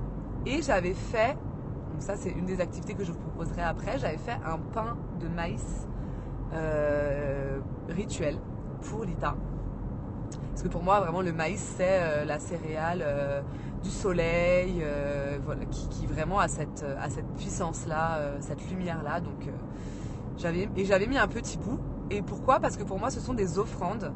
Et 0.46 0.62
j'avais 0.62 0.94
fait, 0.94 1.36
ça 1.98 2.14
c'est 2.16 2.30
une 2.30 2.46
des 2.46 2.60
activités 2.60 2.94
que 2.94 3.04
je 3.04 3.10
vous 3.10 3.18
proposerai 3.18 3.62
après, 3.62 3.98
j'avais 3.98 4.18
fait 4.18 4.38
un 4.44 4.58
pain 4.72 4.96
de 5.20 5.28
maïs 5.28 5.88
rituel 7.88 8.36
pour 8.82 9.04
Lita. 9.04 9.34
Parce 10.60 10.68
que 10.68 10.74
pour 10.74 10.84
moi, 10.84 11.00
vraiment, 11.00 11.22
le 11.22 11.32
maïs, 11.32 11.74
c'est 11.78 11.86
euh, 11.88 12.26
la 12.26 12.38
céréale 12.38 13.02
euh, 13.02 13.40
du 13.82 13.88
soleil, 13.88 14.82
euh, 14.82 15.38
qui, 15.70 16.04
vraiment 16.04 16.38
a 16.38 16.48
cette, 16.48 16.84
puissance-là, 17.38 18.18
cette 18.40 18.68
lumière-là. 18.68 19.20
Donc, 19.20 19.48
j'avais, 20.36 20.68
et 20.76 20.84
j'avais 20.84 21.06
mis 21.06 21.16
un 21.16 21.28
petit 21.28 21.56
bout. 21.56 21.80
Et 22.10 22.20
pourquoi? 22.20 22.60
Parce 22.60 22.76
que 22.76 22.84
pour 22.84 22.98
moi, 22.98 23.08
ce 23.08 23.20
sont 23.20 23.32
des 23.32 23.58
offrandes. 23.58 24.12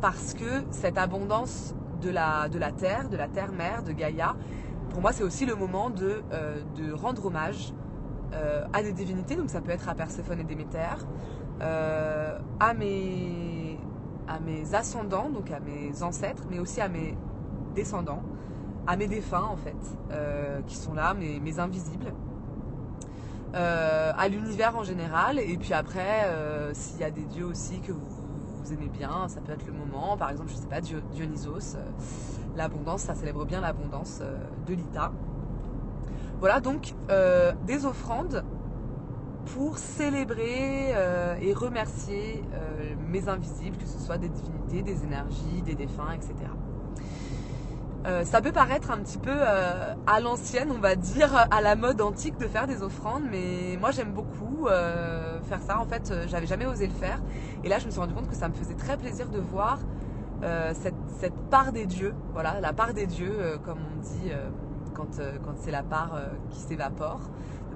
parce 0.00 0.34
que 0.34 0.64
cette 0.72 0.98
abondance 0.98 1.76
de 2.02 2.10
la, 2.10 2.48
de 2.48 2.58
la 2.58 2.72
terre, 2.72 3.08
de 3.08 3.16
la 3.16 3.28
terre-mère, 3.28 3.84
de 3.84 3.92
Gaïa, 3.92 4.34
pour 4.88 5.00
moi, 5.00 5.12
c'est 5.12 5.22
aussi 5.22 5.46
le 5.46 5.54
moment 5.54 5.90
de, 5.90 6.24
de 6.76 6.92
rendre 6.92 7.24
hommage 7.26 7.72
à 8.72 8.82
des 8.82 8.92
divinités. 8.92 9.36
Donc, 9.36 9.48
ça 9.48 9.60
peut 9.60 9.70
être 9.70 9.88
à 9.88 9.94
Perséphone 9.94 10.40
et 10.40 10.44
Déméter, 10.44 11.06
à 11.60 12.74
mes 12.74 13.39
à 14.30 14.38
mes 14.38 14.74
ascendants, 14.74 15.28
donc 15.28 15.50
à 15.50 15.58
mes 15.60 16.02
ancêtres, 16.02 16.44
mais 16.48 16.60
aussi 16.60 16.80
à 16.80 16.88
mes 16.88 17.16
descendants, 17.74 18.22
à 18.86 18.96
mes 18.96 19.08
défunts 19.08 19.48
en 19.50 19.56
fait, 19.56 19.76
euh, 20.12 20.60
qui 20.66 20.76
sont 20.76 20.94
là, 20.94 21.14
mes, 21.14 21.58
invisibles, 21.58 22.12
euh, 23.54 24.12
à 24.16 24.28
l'univers 24.28 24.76
en 24.76 24.84
général, 24.84 25.40
et 25.40 25.56
puis 25.56 25.74
après, 25.74 26.24
euh, 26.26 26.70
s'il 26.74 27.00
y 27.00 27.04
a 27.04 27.10
des 27.10 27.24
dieux 27.24 27.44
aussi 27.44 27.80
que 27.80 27.92
vous, 27.92 28.72
aimez 28.72 28.88
bien, 28.88 29.26
ça 29.26 29.40
peut 29.40 29.52
être 29.52 29.66
le 29.66 29.72
moment, 29.72 30.16
par 30.16 30.30
exemple, 30.30 30.50
je 30.50 30.54
sais 30.54 30.68
pas, 30.68 30.80
Dionysos, 30.80 31.76
l'abondance, 32.54 33.02
ça 33.02 33.16
célèbre 33.16 33.44
bien 33.44 33.60
l'abondance 33.60 34.22
de 34.68 34.74
l'Ita. 34.74 35.10
Voilà 36.38 36.60
donc 36.60 36.94
des 37.66 37.84
offrandes 37.84 38.44
pour 39.54 39.78
célébrer 39.78 40.92
euh, 40.94 41.34
et 41.40 41.52
remercier 41.52 42.44
euh, 42.54 42.94
mes 43.08 43.28
invisibles, 43.28 43.76
que 43.76 43.86
ce 43.86 43.98
soit 43.98 44.18
des 44.18 44.28
divinités, 44.28 44.82
des 44.82 45.04
énergies, 45.04 45.62
des 45.64 45.74
défunts, 45.74 46.12
etc. 46.12 46.34
Euh, 48.06 48.24
ça 48.24 48.40
peut 48.40 48.52
paraître 48.52 48.90
un 48.90 48.98
petit 48.98 49.18
peu 49.18 49.42
à 49.42 50.20
l'ancienne, 50.20 50.70
on 50.74 50.78
va 50.78 50.94
dire, 50.94 51.46
à 51.50 51.60
la 51.60 51.76
mode 51.76 52.00
antique 52.00 52.38
de 52.38 52.46
faire 52.46 52.66
des 52.66 52.82
offrandes, 52.82 53.24
mais 53.30 53.76
moi 53.78 53.90
j'aime 53.90 54.12
beaucoup 54.12 54.68
faire 54.68 55.60
ça. 55.60 55.78
En 55.78 55.84
fait, 55.84 56.12
j'avais 56.28 56.46
jamais 56.46 56.66
osé 56.66 56.86
le 56.86 56.94
faire, 56.94 57.20
et 57.62 57.68
là 57.68 57.78
je 57.78 57.86
me 57.86 57.90
suis 57.90 58.00
rendu 58.00 58.14
compte 58.14 58.28
que 58.28 58.36
ça 58.36 58.48
me 58.48 58.54
faisait 58.54 58.74
très 58.74 58.96
plaisir 58.96 59.28
de 59.28 59.38
voir 59.38 59.80
cette, 60.72 61.34
part 61.50 61.72
des 61.72 61.84
dieux, 61.84 62.14
voilà, 62.32 62.58
la 62.60 62.72
part 62.72 62.94
des 62.94 63.06
dieux, 63.06 63.36
comme 63.66 63.78
on 63.78 64.00
dit 64.00 64.32
quand 64.94 65.56
c'est 65.56 65.70
la 65.70 65.82
part 65.82 66.18
qui 66.50 66.60
s'évapore 66.60 67.20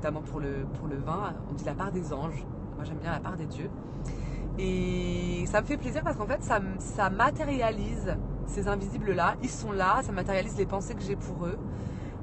notamment 0.04 0.20
pour 0.20 0.38
le, 0.38 0.66
pour 0.78 0.86
le 0.86 0.96
vin, 0.96 1.32
on 1.50 1.54
dit 1.54 1.64
la 1.64 1.72
part 1.72 1.90
des 1.90 2.12
anges. 2.12 2.44
Moi 2.76 2.84
j'aime 2.84 2.98
bien 2.98 3.10
la 3.10 3.20
part 3.20 3.38
des 3.38 3.46
dieux. 3.46 3.70
Et 4.58 5.46
ça 5.46 5.62
me 5.62 5.66
fait 5.66 5.78
plaisir 5.78 6.02
parce 6.04 6.18
qu'en 6.18 6.26
fait 6.26 6.42
ça, 6.42 6.60
ça 6.78 7.08
matérialise 7.08 8.14
ces 8.46 8.68
invisibles-là. 8.68 9.36
Ils 9.42 9.48
sont 9.48 9.72
là, 9.72 10.02
ça 10.02 10.12
matérialise 10.12 10.58
les 10.58 10.66
pensées 10.66 10.94
que 10.94 11.00
j'ai 11.00 11.16
pour 11.16 11.46
eux 11.46 11.58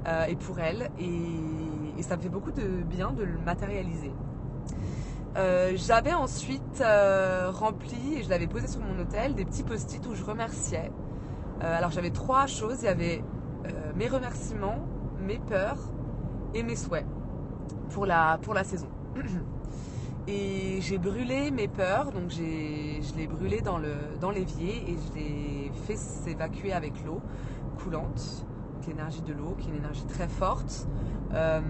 euh, 0.06 0.26
et 0.26 0.36
pour 0.36 0.60
elles. 0.60 0.90
Et, 1.00 2.02
ça 2.02 2.16
me 2.16 2.22
fait 2.22 2.28
beaucoup 2.28 2.50
de 2.50 2.82
bien 2.82 3.12
de 3.12 3.22
le 3.22 3.38
matérialiser. 3.38 4.12
Euh, 5.36 5.72
j'avais 5.76 6.12
ensuite 6.12 6.80
euh, 6.80 7.48
rempli, 7.52 8.14
et 8.16 8.24
je 8.24 8.28
l'avais 8.28 8.48
posé 8.48 8.66
sur 8.66 8.80
mon 8.80 8.98
hôtel, 9.00 9.36
des 9.36 9.44
petits 9.44 9.62
post-it 9.62 10.04
où 10.08 10.14
je 10.16 10.24
remerciais. 10.24 10.90
alors 11.60 11.92
j'avais 11.92 12.10
trois 12.10 12.46
choses. 12.46 12.78
Il 12.82 12.86
y 12.86 12.88
avait 12.88 13.22
mes 13.94 14.08
remerciements, 14.08 14.78
mes 15.24 15.38
peurs 15.38 15.78
et 16.54 16.64
mes 16.64 16.74
souhaits 16.74 17.06
pour 17.90 18.06
la, 18.06 18.38
pour 18.42 18.54
la 18.54 18.64
saison. 18.64 18.88
Et 20.28 20.80
j'ai 20.80 20.98
brûlé 20.98 21.50
mes 21.50 21.66
peurs, 21.66 22.12
donc 22.12 22.30
je 22.30 23.16
l'ai 23.16 23.26
brûlé 23.26 23.60
dans, 23.60 23.78
le, 23.78 23.94
dans 24.20 24.30
l'évier 24.30 24.84
et 24.88 24.96
je 24.96 25.18
l'ai 25.18 25.72
fait 25.84 25.96
s'évacuer 25.96 26.72
avec 26.72 26.92
l'eau 27.04 27.20
coulante, 27.82 28.46
l'énergie 28.86 29.22
de 29.22 29.32
l'eau, 29.32 29.56
qui 29.58 29.66
est 29.66 29.70
une 29.72 29.78
énergie 29.78 30.04
très 30.04 30.28
forte. 30.28 30.86
Euh, 31.34 31.60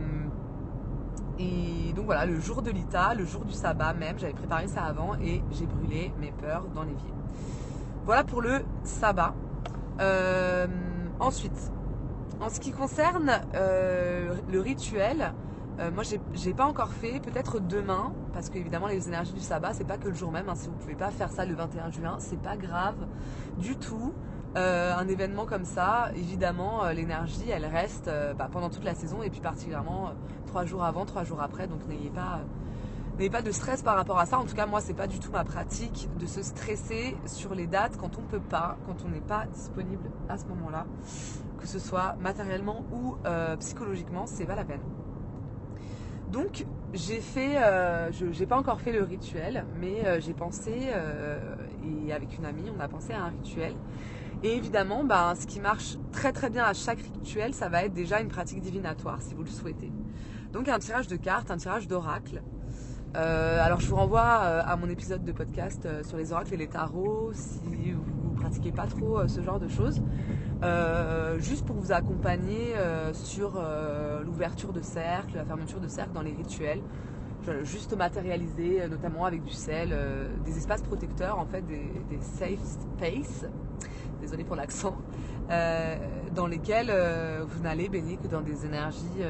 et 1.38 1.94
donc 1.94 2.04
voilà, 2.04 2.26
le 2.26 2.38
jour 2.40 2.60
de 2.60 2.70
l'ITA, 2.70 3.14
le 3.14 3.24
jour 3.24 3.44
du 3.44 3.54
sabbat 3.54 3.94
même, 3.94 4.18
j'avais 4.18 4.34
préparé 4.34 4.68
ça 4.68 4.82
avant 4.82 5.14
et 5.14 5.42
j'ai 5.52 5.64
brûlé 5.66 6.12
mes 6.20 6.30
peurs 6.30 6.66
dans 6.74 6.82
l'évier. 6.82 7.12
Voilà 8.04 8.22
pour 8.22 8.42
le 8.42 8.62
sabbat. 8.84 9.34
Euh, 10.00 10.66
ensuite, 11.20 11.72
en 12.40 12.48
ce 12.48 12.60
qui 12.60 12.72
concerne 12.72 13.30
euh, 13.54 14.34
le 14.50 14.60
rituel, 14.60 15.32
Euh, 15.78 15.90
moi, 15.90 16.02
j'ai 16.34 16.54
pas 16.54 16.66
encore 16.66 16.92
fait, 16.92 17.20
peut-être 17.20 17.58
demain, 17.58 18.12
parce 18.34 18.50
qu'évidemment, 18.50 18.86
les 18.86 19.08
énergies 19.08 19.32
du 19.32 19.40
sabbat, 19.40 19.72
c'est 19.72 19.86
pas 19.86 19.96
que 19.96 20.08
le 20.08 20.14
jour 20.14 20.30
même. 20.30 20.48
Hein. 20.48 20.54
si 20.54 20.68
vous 20.68 20.74
pouvez 20.74 20.94
pas 20.94 21.10
faire 21.10 21.30
ça 21.30 21.44
le 21.44 21.54
21 21.54 21.90
juin, 21.90 22.16
c'est 22.18 22.40
pas 22.40 22.56
grave 22.56 22.96
du 23.58 23.76
tout. 23.76 24.12
Euh, 24.54 24.94
un 24.94 25.08
événement 25.08 25.46
comme 25.46 25.64
ça, 25.64 26.10
évidemment, 26.14 26.84
euh, 26.84 26.92
l'énergie, 26.92 27.48
elle 27.50 27.64
reste 27.64 28.10
bah, 28.36 28.50
pendant 28.52 28.68
toute 28.68 28.84
la 28.84 28.94
saison 28.94 29.22
et 29.22 29.30
puis 29.30 29.40
particulièrement 29.40 30.12
trois 30.46 30.66
jours 30.66 30.84
avant, 30.84 31.06
trois 31.06 31.24
jours 31.24 31.40
après. 31.40 31.66
Donc 31.66 31.86
n'ayez 31.88 32.10
pas, 32.10 32.40
n'ayez 33.16 33.30
pas 33.30 33.40
de 33.40 33.50
stress 33.50 33.82
par 33.82 33.96
rapport 33.96 34.18
à 34.18 34.26
ça. 34.26 34.38
En 34.38 34.44
tout 34.44 34.54
cas, 34.54 34.66
moi, 34.66 34.82
c'est 34.82 34.92
pas 34.92 35.06
du 35.06 35.18
tout 35.20 35.32
ma 35.32 35.44
pratique 35.44 36.10
de 36.20 36.26
se 36.26 36.42
stresser 36.42 37.16
sur 37.24 37.54
les 37.54 37.66
dates 37.66 37.96
quand 37.96 38.18
on 38.18 38.22
peut 38.22 38.40
pas, 38.40 38.76
quand 38.86 38.96
on 39.06 39.08
n'est 39.08 39.20
pas 39.20 39.46
disponible 39.46 40.10
à 40.28 40.36
ce 40.36 40.44
moment-là, 40.44 40.84
que 41.58 41.66
ce 41.66 41.78
soit 41.78 42.16
matériellement 42.20 42.84
ou 42.92 43.16
psychologiquement, 43.58 44.26
c'est 44.26 44.44
pas 44.44 44.56
la 44.56 44.64
peine. 44.64 44.82
Donc 46.32 46.64
j'ai 46.94 47.20
fait, 47.20 47.62
euh, 47.62 48.10
je 48.10 48.24
n'ai 48.24 48.46
pas 48.46 48.56
encore 48.56 48.80
fait 48.80 48.92
le 48.92 49.02
rituel, 49.02 49.66
mais 49.78 50.06
euh, 50.06 50.18
j'ai 50.18 50.32
pensé, 50.32 50.88
euh, 50.94 51.54
et 51.84 52.12
avec 52.12 52.38
une 52.38 52.46
amie, 52.46 52.70
on 52.74 52.80
a 52.80 52.88
pensé 52.88 53.12
à 53.12 53.24
un 53.24 53.28
rituel. 53.28 53.74
Et 54.42 54.56
évidemment, 54.56 55.04
ben, 55.04 55.34
ce 55.34 55.46
qui 55.46 55.60
marche 55.60 55.98
très 56.10 56.32
très 56.32 56.48
bien 56.48 56.64
à 56.64 56.72
chaque 56.72 57.00
rituel, 57.00 57.52
ça 57.52 57.68
va 57.68 57.84
être 57.84 57.92
déjà 57.92 58.20
une 58.20 58.28
pratique 58.28 58.60
divinatoire, 58.60 59.20
si 59.20 59.34
vous 59.34 59.42
le 59.42 59.50
souhaitez. 59.50 59.92
Donc 60.52 60.68
un 60.68 60.78
tirage 60.78 61.06
de 61.06 61.16
cartes, 61.16 61.50
un 61.50 61.58
tirage 61.58 61.86
d'oracle. 61.86 62.42
Alors 63.14 63.80
je 63.80 63.88
vous 63.88 63.96
renvoie 63.96 64.22
à 64.22 64.76
mon 64.76 64.88
épisode 64.88 65.24
de 65.24 65.32
podcast 65.32 65.86
sur 66.02 66.16
les 66.16 66.32
oracles 66.32 66.54
et 66.54 66.56
les 66.56 66.68
tarots, 66.68 67.30
si 67.34 67.92
vous 67.92 68.32
ne 68.32 68.36
pratiquez 68.36 68.72
pas 68.72 68.86
trop 68.86 69.26
ce 69.28 69.40
genre 69.42 69.60
de 69.60 69.68
choses. 69.68 70.00
Euh, 70.62 71.40
juste 71.40 71.66
pour 71.66 71.74
vous 71.74 71.90
accompagner 71.90 72.76
euh, 72.76 73.12
sur 73.12 73.54
euh, 73.56 74.22
l'ouverture 74.22 74.72
de 74.72 74.80
cercle, 74.80 75.34
la 75.34 75.44
fermeture 75.44 75.80
de 75.80 75.88
cercle 75.88 76.12
dans 76.12 76.22
les 76.22 76.32
rituels. 76.32 76.80
Juste 77.64 77.96
matérialiser, 77.96 78.88
notamment 78.88 79.24
avec 79.24 79.42
du 79.42 79.50
sel, 79.50 79.92
des 80.44 80.58
espaces 80.58 80.82
protecteurs, 80.82 81.40
en 81.40 81.44
fait, 81.44 81.62
des, 81.66 82.20
safe 82.20 82.62
space, 82.62 83.46
désolé 84.20 84.44
pour 84.44 84.54
l'accent, 84.54 84.96
dans 86.36 86.46
lesquels 86.46 86.92
vous 87.48 87.60
n'allez 87.64 87.88
baigner 87.88 88.16
que 88.16 88.28
dans 88.28 88.42
des 88.42 88.64
énergies, 88.64 89.24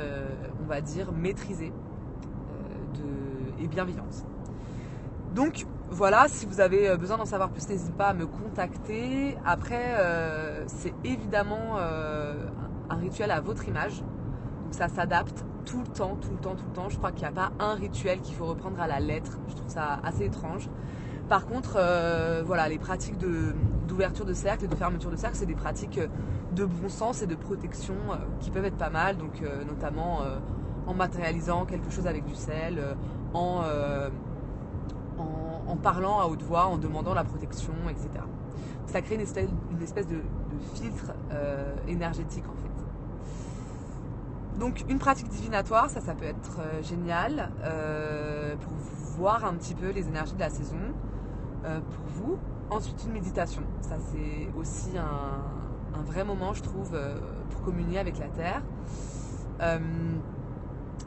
on 0.63 0.67
va 0.67 0.83
dire, 0.83 1.11
maîtrisées 1.11 1.73
Donc, 5.35 5.67
voilà, 5.93 6.27
si 6.29 6.47
vous 6.47 6.61
avez 6.61 6.89
euh, 6.89 6.97
besoin 6.97 7.19
d'en 7.19 7.27
savoir 7.27 7.51
plus, 7.51 7.69
n'hésitez 7.69 7.93
pas 7.93 8.09
à 8.09 8.15
me 8.15 8.27
contacter. 8.27 9.37
Après, 9.45 9.95
euh, 9.99 10.65
c'est 10.67 10.95
évidemment 11.05 11.77
euh, 11.77 12.35
un 12.89 12.97
rituel 12.97 13.31
à 13.31 13.41
votre 13.41 13.69
image. 13.69 14.01
Donc 14.01 14.73
ça 14.73 14.89
s'adapte 14.89 15.45
tout 15.67 15.81
le 15.81 15.87
temps, 15.87 16.17
tout 16.17 16.31
le 16.31 16.39
temps, 16.39 16.55
tout 16.55 16.65
le 16.67 16.73
temps. 16.75 16.89
Je 16.89 16.97
crois 16.97 17.13
qu'il 17.13 17.23
n'y 17.23 17.29
a 17.29 17.33
pas 17.33 17.53
un 17.59 17.75
rituel 17.75 18.21
qu'il 18.21 18.35
faut 18.35 18.47
reprendre 18.47 18.81
à 18.81 18.87
la 18.87 19.01
lettre. 19.01 19.39
Je 19.49 19.55
trouve 19.55 19.69
ça 19.69 20.01
assez 20.03 20.25
étrange. 20.25 20.71
Par 21.29 21.47
contre, 21.47 21.79
voilà, 22.45 22.69
les 22.69 22.79
pratiques 22.79 23.17
d'ouverture 23.87 24.25
de, 24.27 24.35
cercle 24.35 24.65
et 24.65 24.69
de 24.69 24.75
fermeture 24.75 25.11
de 25.11 25.17
cercle, 25.17 25.37
c'est 25.37 25.47
des 25.47 25.55
pratiques 25.55 26.01
de 26.53 26.65
bon 26.65 26.89
sens 26.89 27.23
et 27.23 27.27
de 27.27 27.37
protection 27.37 27.95
qui 28.41 28.51
peuvent 28.51 28.65
être 28.65 28.77
pas 28.77 28.91
mal. 28.91 29.17
Donc, 29.17 29.43
notamment 29.67 30.21
en 30.87 30.95
matérialisant 30.95 31.65
quelque 31.65 31.91
chose 31.91 32.07
avec 32.07 32.25
du 32.25 32.35
sel, 32.35 32.83
en 33.35 33.63
en, 35.67 35.77
parlant 35.77 36.21
à 36.21 36.27
haute 36.27 36.43
voix, 36.43 36.67
en 36.67 36.77
demandant 36.77 37.15
la 37.15 37.25
protection, 37.25 37.73
etc. 37.89 38.09
Ça 38.87 39.01
crée 39.01 39.15
une 39.15 39.21
espèce, 39.23 39.49
de, 40.07 40.21
filtre 40.75 41.13
euh, 41.33 41.75
énergétique 41.89 42.45
en 42.47 42.55
fait. 42.55 42.69
Donc 44.59 44.85
une 44.89 44.99
pratique 44.99 45.29
divinatoire, 45.29 45.89
ça, 45.91 46.01
ça 46.01 46.15
peut 46.15 46.27
être 46.27 46.59
euh, 46.61 46.83
génial 46.83 47.51
euh, 47.65 48.55
pour 48.57 48.73
voir 49.17 49.45
un 49.45 49.55
petit 49.55 49.75
peu 49.75 49.91
les 49.91 50.07
énergies 50.09 50.35
de 50.35 50.41
la 50.41 50.51
saison 50.51 50.77
pour 51.63 52.05
vous. 52.17 52.39
Ensuite 52.71 53.05
une 53.07 53.13
méditation, 53.13 53.63
ça 53.83 53.97
c'est 54.11 54.49
aussi 54.59 54.91
un, 54.99 56.03
vrai 56.03 56.25
moment 56.25 56.53
je 56.55 56.63
trouve 56.63 56.99
pour 57.51 57.63
communier 57.63 57.99
avec 57.99 58.19
la 58.19 58.27
terre. 58.29 58.63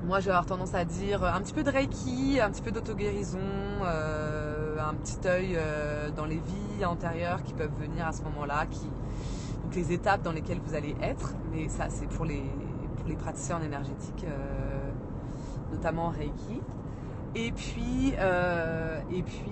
Moi, 0.05 0.19
je 0.19 0.25
vais 0.25 0.31
avoir 0.31 0.45
tendance 0.45 0.75
à 0.75 0.85
dire 0.85 1.24
un 1.24 1.41
petit 1.41 1.53
peu 1.53 1.63
de 1.63 1.71
Reiki, 1.71 2.39
un 2.39 2.51
petit 2.51 2.61
peu 2.61 2.70
d'auto-guérison, 2.70 3.39
euh, 3.83 4.77
un 4.77 4.94
petit 4.94 5.18
œil 5.27 5.55
euh, 5.55 6.11
dans 6.11 6.25
les 6.25 6.35
vies 6.35 6.85
antérieures 6.85 7.41
qui 7.41 7.53
peuvent 7.53 7.74
venir 7.79 8.05
à 8.05 8.11
ce 8.11 8.22
moment-là, 8.22 8.68
qui, 8.68 8.85
donc 9.63 9.74
les 9.74 9.94
étapes 9.94 10.22
dans 10.22 10.31
lesquelles 10.31 10.59
vous 10.63 10.75
allez 10.75 10.96
être. 11.01 11.33
Mais 11.51 11.70
ça, 11.70 11.85
c'est 11.89 12.05
pour 12.05 12.24
les, 12.24 12.44
pour 12.98 13.07
les 13.07 13.15
praticiens 13.15 13.57
en 13.57 13.63
énergétique, 13.63 14.27
euh, 14.27 14.91
notamment 15.72 16.09
Reiki. 16.09 16.61
Et 17.33 17.51
puis, 17.51 18.13
et 18.13 19.24
puis 19.24 19.51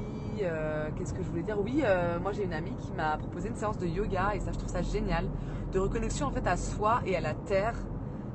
qu'est-ce 0.96 1.14
que 1.14 1.24
je 1.24 1.30
voulais 1.30 1.44
dire? 1.44 1.60
Oui, 1.60 1.84
moi 2.22 2.32
j'ai 2.32 2.46
une 2.46 2.54
amie 2.54 2.76
qui 2.78 2.94
m'a 2.94 3.18
proposé 3.18 3.50
une 3.50 3.58
séance 3.58 3.78
de 3.78 3.88
yoga 3.88 4.36
et 4.36 4.40
ça, 4.40 4.54
je 4.54 4.58
trouve 4.58 4.72
ça 4.72 4.82
génial, 4.82 5.26
de 5.74 5.80
reconnexion 5.80 6.28
en 6.28 6.32
fait 6.32 6.48
à 6.48 6.56
soi 6.56 7.02
et 7.06 7.18
à 7.18 7.20
la 7.20 7.34
terre 7.34 7.76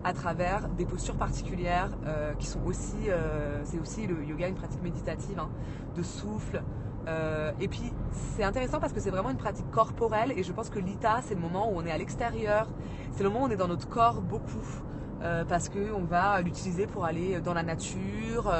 à 0.05 0.13
travers 0.13 0.69
des 0.69 0.85
postures 0.85 1.17
particulières 1.17 1.91
euh, 2.07 2.35
qui 2.35 2.47
sont 2.47 2.61
aussi, 2.65 2.97
euh, 3.09 3.61
c'est 3.65 3.79
aussi 3.79 4.07
le 4.07 4.25
yoga 4.25 4.49
une 4.49 4.55
pratique 4.55 4.83
méditative 4.83 5.39
hein, 5.39 5.51
de 5.97 6.03
souffle. 6.03 6.63
Euh, 7.07 7.53
et 7.61 7.69
puis 7.69 7.93
c'est 8.11 8.45
intéressant 8.45 8.81
parce 8.81 8.93
que 8.93 9.01
c'est 9.01 9.11
vraiment 9.11 9.31
une 9.31 9.39
pratique 9.39 9.71
corporelle 9.71 10.33
et 10.37 10.43
je 10.43 10.53
pense 10.53 10.69
que 10.69 10.79
l'ITA 10.79 11.21
c'est 11.23 11.35
le 11.35 11.41
moment 11.41 11.71
où 11.73 11.77
on 11.77 11.87
est 11.87 11.91
à 11.91 11.97
l'extérieur, 11.97 12.69
c'est 13.13 13.23
le 13.23 13.31
moment 13.31 13.45
où 13.45 13.49
on 13.49 13.51
est 13.51 13.57
dans 13.57 13.69
notre 13.69 13.89
corps 13.89 14.21
beaucoup. 14.21 14.83
Parce 15.49 15.69
qu'on 15.69 16.05
va 16.05 16.41
l'utiliser 16.41 16.87
pour 16.87 17.05
aller 17.05 17.41
dans 17.41 17.55
la 17.55 17.63
nature, 17.63 18.53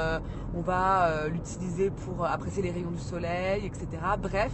on 0.53 0.61
va 0.61 1.27
l'utiliser 1.27 1.89
pour 1.89 2.25
apprécier 2.25 2.61
les 2.61 2.71
rayons 2.71 2.91
du 2.91 2.99
soleil, 2.99 3.65
etc. 3.65 3.87
Bref, 4.21 4.51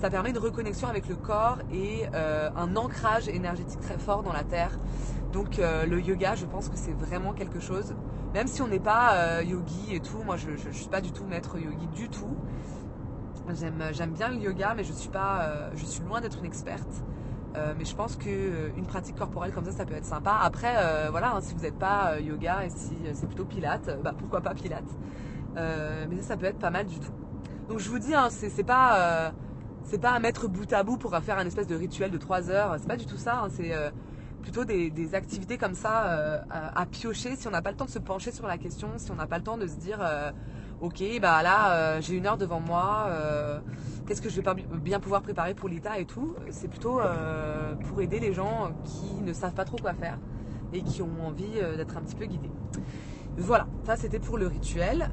ça 0.00 0.10
permet 0.10 0.30
une 0.30 0.38
reconnexion 0.38 0.88
avec 0.88 1.08
le 1.08 1.16
corps 1.16 1.58
et 1.72 2.06
un 2.14 2.76
ancrage 2.76 3.28
énergétique 3.28 3.80
très 3.80 3.98
fort 3.98 4.22
dans 4.22 4.32
la 4.32 4.44
terre. 4.44 4.78
Donc 5.32 5.58
euh, 5.58 5.84
le 5.84 6.00
yoga, 6.00 6.34
je 6.34 6.46
pense 6.46 6.68
que 6.68 6.76
c'est 6.76 6.92
vraiment 6.92 7.32
quelque 7.32 7.60
chose, 7.60 7.94
même 8.32 8.46
si 8.46 8.62
on 8.62 8.68
n'est 8.68 8.80
pas 8.80 9.14
euh, 9.14 9.42
yogi 9.42 9.94
et 9.94 10.00
tout, 10.00 10.22
moi 10.24 10.36
je 10.36 10.50
ne 10.50 10.72
suis 10.72 10.88
pas 10.88 11.00
du 11.00 11.12
tout 11.12 11.24
maître 11.24 11.58
yogi 11.58 11.86
du 11.88 12.08
tout. 12.08 12.36
J'aime 13.92 14.12
bien 14.12 14.28
le 14.28 14.36
yoga, 14.36 14.74
mais 14.76 14.84
je 14.84 14.92
suis, 14.92 15.08
pas, 15.08 15.42
euh, 15.42 15.70
je 15.74 15.84
suis 15.86 16.02
loin 16.02 16.20
d'être 16.20 16.38
une 16.38 16.44
experte. 16.44 17.02
Mais 17.54 17.84
je 17.84 17.94
pense 17.94 18.16
qu'une 18.16 18.86
pratique 18.86 19.16
corporelle 19.16 19.52
comme 19.52 19.64
ça, 19.64 19.72
ça 19.72 19.84
peut 19.84 19.94
être 19.94 20.04
sympa. 20.04 20.38
Après, 20.42 20.74
voilà, 21.10 21.34
hein, 21.34 21.40
si 21.40 21.54
vous 21.54 21.62
n'êtes 21.62 21.78
pas 21.78 22.20
yoga 22.20 22.64
et 22.64 22.70
si 22.70 22.96
c'est 23.14 23.26
plutôt 23.26 23.44
pilates, 23.44 23.98
bah, 24.02 24.14
pourquoi 24.16 24.40
pas 24.40 24.54
pilates. 24.54 24.96
mais 25.56 26.16
ça, 26.20 26.28
ça 26.28 26.36
peut 26.36 26.46
être 26.46 26.58
pas 26.58 26.70
mal 26.70 26.86
du 26.86 27.00
tout. 27.00 27.12
Donc 27.68 27.78
je 27.80 27.90
vous 27.90 27.98
dis, 27.98 28.14
hein, 28.14 28.28
c'est 28.30 28.64
pas, 28.64 29.32
c'est 29.82 30.00
pas 30.00 30.12
à 30.12 30.18
mettre 30.20 30.48
bout 30.48 30.72
à 30.72 30.82
bout 30.82 30.98
pour 30.98 31.16
faire 31.16 31.38
un 31.38 31.46
espèce 31.46 31.66
de 31.66 31.74
rituel 31.74 32.10
de 32.10 32.18
3 32.18 32.50
heures. 32.50 32.76
C'est 32.78 32.88
pas 32.88 32.96
du 32.96 33.06
tout 33.06 33.18
ça. 33.18 33.40
Hein, 33.40 33.48
c'est 33.50 33.72
plutôt 34.38 34.64
des, 34.64 35.14
activités 35.14 35.58
comme 35.58 35.74
ça 35.74 36.06
euh, 36.06 36.38
à, 36.50 36.86
piocher 36.86 37.36
si 37.36 37.46
on 37.48 37.50
n'a 37.50 37.62
pas 37.62 37.70
le 37.70 37.76
temps 37.76 37.84
de 37.84 37.90
se 37.90 37.98
pencher 37.98 38.32
sur 38.32 38.46
la 38.46 38.58
question, 38.58 38.88
si 38.96 39.10
on 39.10 39.14
n'a 39.14 39.26
pas 39.26 39.38
le 39.38 39.44
temps 39.44 39.58
de 39.58 39.66
se 39.66 39.76
dire 39.76 39.98
euh, 40.00 40.30
ok 40.80 41.02
bah 41.20 41.42
là 41.42 41.72
euh, 41.72 42.00
j'ai 42.00 42.14
une 42.14 42.26
heure 42.26 42.36
devant 42.36 42.60
moi, 42.60 43.08
qu'est-ce 44.06 44.22
que 44.22 44.30
je 44.30 44.40
vais 44.40 44.54
bien 44.78 45.00
pouvoir 45.00 45.22
préparer 45.22 45.54
pour 45.54 45.68
l'ITA 45.68 45.98
et 45.98 46.04
tout? 46.04 46.34
C'est 46.50 46.68
plutôt 46.68 47.00
pour 47.88 48.00
aider 48.00 48.20
les 48.20 48.32
gens 48.32 48.70
qui 48.84 49.22
ne 49.22 49.32
savent 49.32 49.54
pas 49.54 49.64
trop 49.64 49.78
quoi 49.78 49.94
faire 49.94 50.18
et 50.72 50.82
qui 50.82 51.02
ont 51.02 51.26
envie 51.26 51.60
d'être 51.76 51.96
un 51.96 52.02
petit 52.02 52.16
peu 52.16 52.26
guidés. 52.26 52.50
Voilà, 53.36 53.66
ça 53.84 53.96
c'était 53.96 54.18
pour 54.18 54.38
le 54.38 54.46
rituel. 54.46 55.10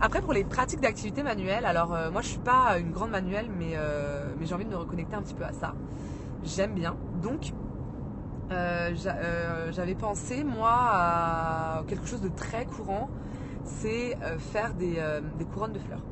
après 0.00 0.22
pour 0.22 0.32
les 0.32 0.44
pratiques 0.44 0.80
d'activité 0.80 1.22
manuelle, 1.22 1.64
alors 1.64 1.96
moi 2.12 2.22
je 2.22 2.28
suis 2.28 2.38
pas 2.38 2.78
une 2.78 2.90
grande 2.90 3.10
manuelle 3.10 3.48
mais, 3.58 3.76
mais 4.38 4.46
j'ai 4.46 4.54
envie 4.54 4.64
de 4.64 4.70
me 4.70 4.76
reconnecter 4.76 5.14
un 5.16 5.22
petit 5.22 5.34
peu 5.34 5.44
à 5.44 5.52
ça. 5.52 5.74
J'aime 6.42 6.74
bien. 6.74 6.96
Donc 7.22 7.52
euh, 8.50 8.94
euh, 9.06 9.72
j'avais 9.72 9.94
pensé, 9.94 10.42
moi, 10.42 10.72
à 10.72 11.82
quelque 11.86 12.06
chose 12.06 12.20
de 12.20 12.28
très 12.28 12.64
courant, 12.64 13.08
c'est 13.64 14.16
euh, 14.22 14.38
faire 14.38 14.74
des, 14.74 14.96
couronnes 15.52 15.72
de 15.72 15.78
fleurs. 15.78 16.02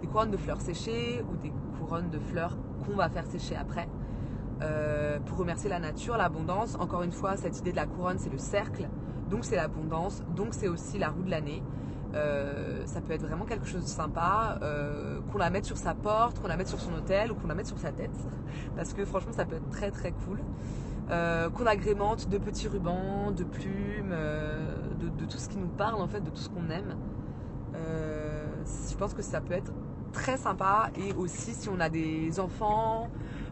Des 0.00 0.06
couronnes 0.06 0.30
de 0.30 0.36
fleurs 0.36 0.60
séchées 0.60 1.24
ou 1.30 1.36
des 1.36 1.52
couronnes 1.78 2.10
de 2.10 2.18
fleurs 2.18 2.56
qu'on 2.84 2.96
va 2.96 3.08
faire 3.08 3.26
sécher 3.26 3.56
après. 3.56 3.88
pour 5.26 5.38
remercier 5.38 5.68
la 5.70 5.80
nature, 5.80 6.16
l'abondance. 6.16 6.76
Encore 6.78 7.02
une 7.02 7.12
fois, 7.12 7.36
cette 7.36 7.58
idée 7.58 7.72
de 7.72 7.76
la 7.76 7.86
couronne, 7.86 8.18
c'est 8.18 8.30
le 8.30 8.38
cercle. 8.38 8.88
Donc 9.30 9.44
c'est 9.44 9.56
l'abondance. 9.56 10.22
Donc 10.36 10.48
c'est 10.52 10.68
aussi 10.68 10.98
la 10.98 11.08
roue 11.08 11.22
de 11.22 11.30
l'année. 11.30 11.62
ça 12.12 13.00
peut 13.00 13.12
être 13.12 13.26
vraiment 13.26 13.44
quelque 13.44 13.66
chose 13.66 13.82
de 13.82 13.88
sympa, 13.88 14.58
qu'on 15.30 15.38
la 15.38 15.50
mette 15.50 15.64
sur 15.64 15.76
sa 15.76 15.94
porte, 15.94 16.40
qu'on 16.40 16.48
la 16.48 16.56
mette 16.56 16.68
sur 16.68 16.80
son 16.80 16.94
hôtel 16.94 17.32
ou 17.32 17.34
qu'on 17.34 17.48
la 17.48 17.54
mette 17.54 17.66
sur 17.66 17.78
sa 17.78 17.92
tête. 17.92 18.16
Parce 18.76 18.92
que 18.94 19.04
franchement, 19.04 19.32
ça 19.32 19.44
peut 19.44 19.56
être 19.56 19.70
très 19.70 19.90
très 19.90 20.12
cool. 20.12 20.38
Euh, 21.10 21.50
qu'on 21.50 21.66
agrémente 21.66 22.28
de 22.28 22.38
petits 22.38 22.68
rubans, 22.68 23.32
de 23.32 23.44
plumes, 23.44 24.12
euh, 25.02 25.10
de, 25.18 25.24
tout 25.24 25.38
ce 25.38 25.48
qui 25.48 25.58
nous 25.58 25.68
parle 25.68 26.00
en 26.00 26.08
fait, 26.08 26.20
de 26.20 26.30
tout 26.30 26.40
ce 26.40 26.48
qu'on 26.48 26.68
aime. 26.70 26.96
Euh, 27.74 28.46
je 28.90 28.96
pense 28.96 29.14
que 29.14 29.22
ça 29.22 29.40
peut 29.40 29.54
être 29.54 29.72
très 30.12 30.36
sympa 30.36 30.90
et 30.96 31.12
aussi 31.14 31.54
si 31.54 31.68
on 31.68 31.80
a 31.80 31.88
des 31.88 32.38
enfants 32.38 33.08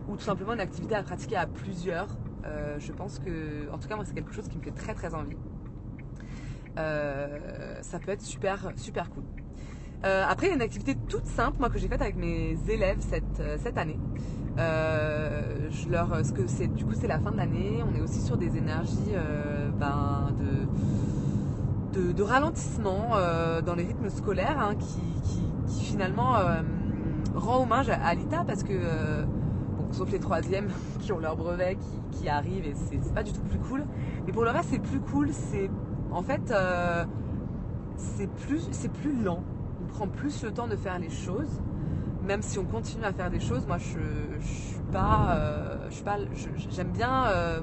ou 0.09 0.17
tout 0.17 0.25
simplement 0.25 0.53
une 0.53 0.61
activité 0.61 0.95
à 0.95 1.03
pratiquer 1.03 1.37
à 1.37 1.47
plusieurs. 1.47 2.09
je 2.79 2.93
pense 2.93 3.19
que, 3.19 3.71
en 3.73 3.79
tout 3.79 3.89
cas 3.89 3.97
moi 3.97 4.05
c'est 4.05 4.15
quelque 4.15 4.33
chose 4.33 4.49
qui 4.49 4.59
me 4.59 4.63
fait 4.63 4.71
très 4.73 4.95
très 4.95 5.15
envie. 5.15 5.39
ça 6.77 7.99
peut 7.99 8.13
être 8.13 8.23
super, 8.23 8.73
super 8.77 9.09
cool. 9.11 9.25
après, 10.03 10.47
il 10.47 10.51
y 10.51 10.53
a 10.53 10.57
une 10.57 10.63
activité 10.63 10.97
toute 11.09 11.27
simple, 11.27 11.57
moi, 11.59 11.71
que 11.71 11.79
j'ai 11.79 11.89
faite 11.89 12.03
avec 12.03 12.17
mes 12.17 12.59
élèves 12.69 13.01
cette, 13.01 13.79
année. 13.79 13.99
je 14.59 15.89
leur, 15.89 16.25
ce 16.25 16.33
que 16.33 16.67
du 16.67 16.85
coup, 16.85 16.95
c'est 16.95 17.09
la 17.09 17.19
fin 17.19 17.31
de 17.31 17.39
l'année. 17.39 17.83
On 17.91 17.95
est 17.95 18.03
aussi 18.03 18.21
sur 18.21 18.37
des 18.37 18.59
énergies 18.59 19.15
ben, 19.79 20.31
de, 20.39 20.67
de, 21.93 22.23
ralentissement 22.23 23.11
dans 23.65 23.75
les 23.75 23.85
rythmes 23.85 24.11
scolaires 24.11 24.59
hein, 24.59 24.75
qui, 24.77 25.41
qui, 25.67 25.85
finalement 25.85 26.35
rend 27.35 27.63
hommage 27.63 27.91
à 27.91 28.15
l'ITA 28.15 28.45
parce 28.47 28.63
que 28.63 28.75
sauf 29.93 30.11
les 30.11 30.19
troisièmes 30.19 30.69
qui 31.01 31.13
ont 31.13 31.19
leur 31.19 31.37
brevet 31.37 31.77
qui, 32.13 32.29
arrivent 32.29 32.67
et 32.67 32.75
c'est 32.75 33.15
pas 33.15 33.23
du 33.23 33.33
tout 33.33 33.41
plus 33.43 33.59
cool. 33.59 33.85
Mais 34.27 34.33
pour 34.33 34.45
le 34.45 34.51
reste, 34.51 34.71
c'est 34.71 34.79
plus 34.79 35.01
cool. 35.01 35.31
C'est 35.33 35.71
en 36.11 36.23
fait, 36.23 36.51
euh, 36.51 37.05
c'est 37.97 38.29
plus, 38.29 38.69
plus 39.01 39.23
lent. 39.23 39.43
On 39.83 39.87
prend 39.87 40.07
plus 40.07 40.43
le 40.43 40.53
temps 40.53 40.67
de 40.67 40.77
faire 40.77 40.99
les 40.99 41.11
choses, 41.11 41.61
même 42.27 42.43
si 42.43 42.59
on 42.59 42.65
continue 42.65 43.05
à 43.05 43.13
faire 43.13 43.31
des 43.31 43.41
choses. 43.41 43.67
Moi, 43.67 43.79
je, 43.79 43.99
je 44.41 44.47
suis 44.47 44.83
pas, 44.93 45.37
euh, 45.37 45.89
j'aime 46.71 46.91
bien 46.91 47.27
euh, 47.27 47.61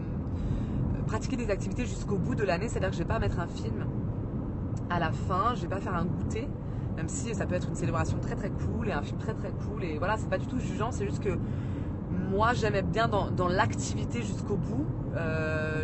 pratiquer 1.05 1.35
des 1.35 1.49
activités 1.49 1.85
jusqu'au 1.85 2.17
bout 2.17 2.35
de 2.35 2.43
l'année. 2.43 2.67
C'est-à-dire 2.67 2.89
que 2.89 2.95
je 2.95 3.01
vais 3.01 3.07
pas 3.07 3.19
mettre 3.19 3.39
un 3.39 3.47
film 3.47 3.85
à 4.89 5.00
la 5.00 5.12
fin, 5.12 5.54
je 5.56 5.62
vais 5.62 5.67
pas 5.67 5.82
faire 5.82 5.95
un 5.95 6.06
goûter 6.06 6.47
même 6.95 7.10
si 7.10 7.36
ça 7.36 7.45
peut 7.45 7.54
être 7.54 7.69
une 7.69 7.76
célébration 7.76 8.17
très 8.17 8.36
très 8.36 8.50
cool 8.50 8.89
et 8.89 8.91
un 8.91 9.04
film 9.04 9.19
très 9.19 9.36
très 9.36 9.52
cool 9.52 9.84
et 9.84 10.00
voilà 10.00 10.17
c'est 10.17 10.30
pas 10.30 10.39
du 10.39 10.47
tout 10.47 10.58
jugeant 10.60 10.91
c'est 10.91 11.06
juste 11.06 11.23
que 11.23 11.38
moi 12.30 12.54
j'aimais 12.54 12.82
bien 12.82 13.08
dans, 13.08 13.47
l'activité 13.47 14.21
jusqu'au 14.21 14.56
bout. 14.56 14.86
Euh, 15.15 15.84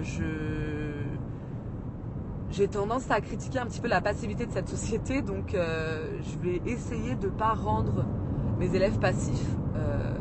j'ai 2.52 2.68
tendance 2.68 3.10
à 3.10 3.20
critiquer 3.20 3.60
un 3.60 3.66
petit 3.66 3.82
peu 3.82 3.88
la 3.88 4.02
passivité 4.02 4.46
de 4.46 4.52
cette 4.52 4.70
société, 4.70 5.22
donc 5.22 5.56
euh, 5.56 6.20
je 6.22 6.38
vais 6.48 6.62
essayer 6.66 7.16
de 7.16 7.26
ne 7.26 7.32
pas 7.32 7.54
rendre 7.54 8.06
mes 8.60 8.76
élèves 8.76 9.00
passifs. 9.00 9.48
Euh, 9.76 10.14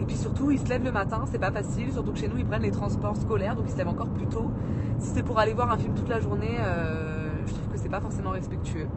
et 0.00 0.04
puis 0.06 0.16
surtout, 0.16 0.50
ils 0.50 0.58
se 0.58 0.66
lèvent 0.66 0.84
le 0.84 0.92
matin, 0.92 1.24
c'est 1.30 1.38
pas 1.38 1.50
facile, 1.50 1.92
surtout 1.92 2.12
que 2.12 2.18
chez 2.18 2.28
nous, 2.28 2.38
ils 2.38 2.46
prennent 2.46 2.62
les 2.62 2.70
transports 2.70 3.16
scolaires, 3.16 3.54
donc 3.54 3.66
ils 3.68 3.72
se 3.72 3.76
lèvent 3.76 3.88
encore 3.88 4.08
plus 4.08 4.26
tôt. 4.26 4.50
Si 4.98 5.10
c'est 5.10 5.22
pour 5.22 5.38
aller 5.38 5.52
voir 5.52 5.70
un 5.70 5.76
film 5.76 5.94
toute 5.94 6.08
la 6.08 6.20
journée, 6.20 6.56
que 6.56 7.13
c'est 7.84 7.90
pas 7.90 8.00
forcément 8.00 8.30
respectueux. 8.30 8.88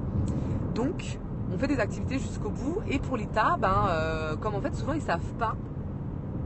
Donc, 0.73 1.19
on 1.53 1.57
fait 1.57 1.67
des 1.67 1.79
activités 1.79 2.17
jusqu'au 2.17 2.49
bout, 2.49 2.79
et 2.89 2.97
pour 2.99 3.17
l'ITA, 3.17 3.57
ben, 3.59 4.37
comme 4.41 4.55
en 4.55 4.61
fait, 4.61 4.73
souvent, 4.73 4.93
ils 4.93 5.01
savent 5.01 5.33
pas 5.37 5.55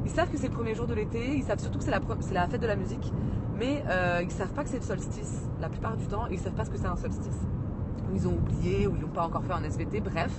ils 0.05 0.11
savent 0.11 0.29
que 0.29 0.37
c'est 0.37 0.47
le 0.47 0.53
premier 0.53 0.75
jour 0.75 0.87
de 0.87 0.93
l'été, 0.93 1.35
ils 1.35 1.43
savent 1.43 1.59
surtout 1.59 1.77
que 1.79 1.85
c'est 1.85 1.91
la, 2.33 2.47
fête 2.47 2.61
de 2.61 2.67
la 2.67 2.75
musique, 2.75 3.11
mais 3.57 3.83
euh, 3.87 4.21
ils 4.23 4.31
savent 4.31 4.51
pas 4.53 4.63
que 4.63 4.69
c'est 4.69 4.79
le 4.79 4.83
solstice. 4.83 5.43
La 5.59 5.69
plupart 5.69 5.95
du 5.95 6.05
temps, 6.07 6.25
ils 6.31 6.39
savent 6.39 6.53
pas 6.53 6.65
ce 6.65 6.71
que 6.71 6.77
c'est 6.77 6.87
un 6.87 6.95
solstice. 6.95 7.39
Ou 8.11 8.15
ils 8.15 8.27
ont 8.27 8.33
oublié, 8.33 8.87
ou 8.87 8.95
ils 8.95 9.01
n'ont 9.01 9.07
pas 9.07 9.23
encore 9.23 9.43
fait 9.43 9.53
un 9.53 9.63
SVT, 9.63 10.01
bref. 10.01 10.31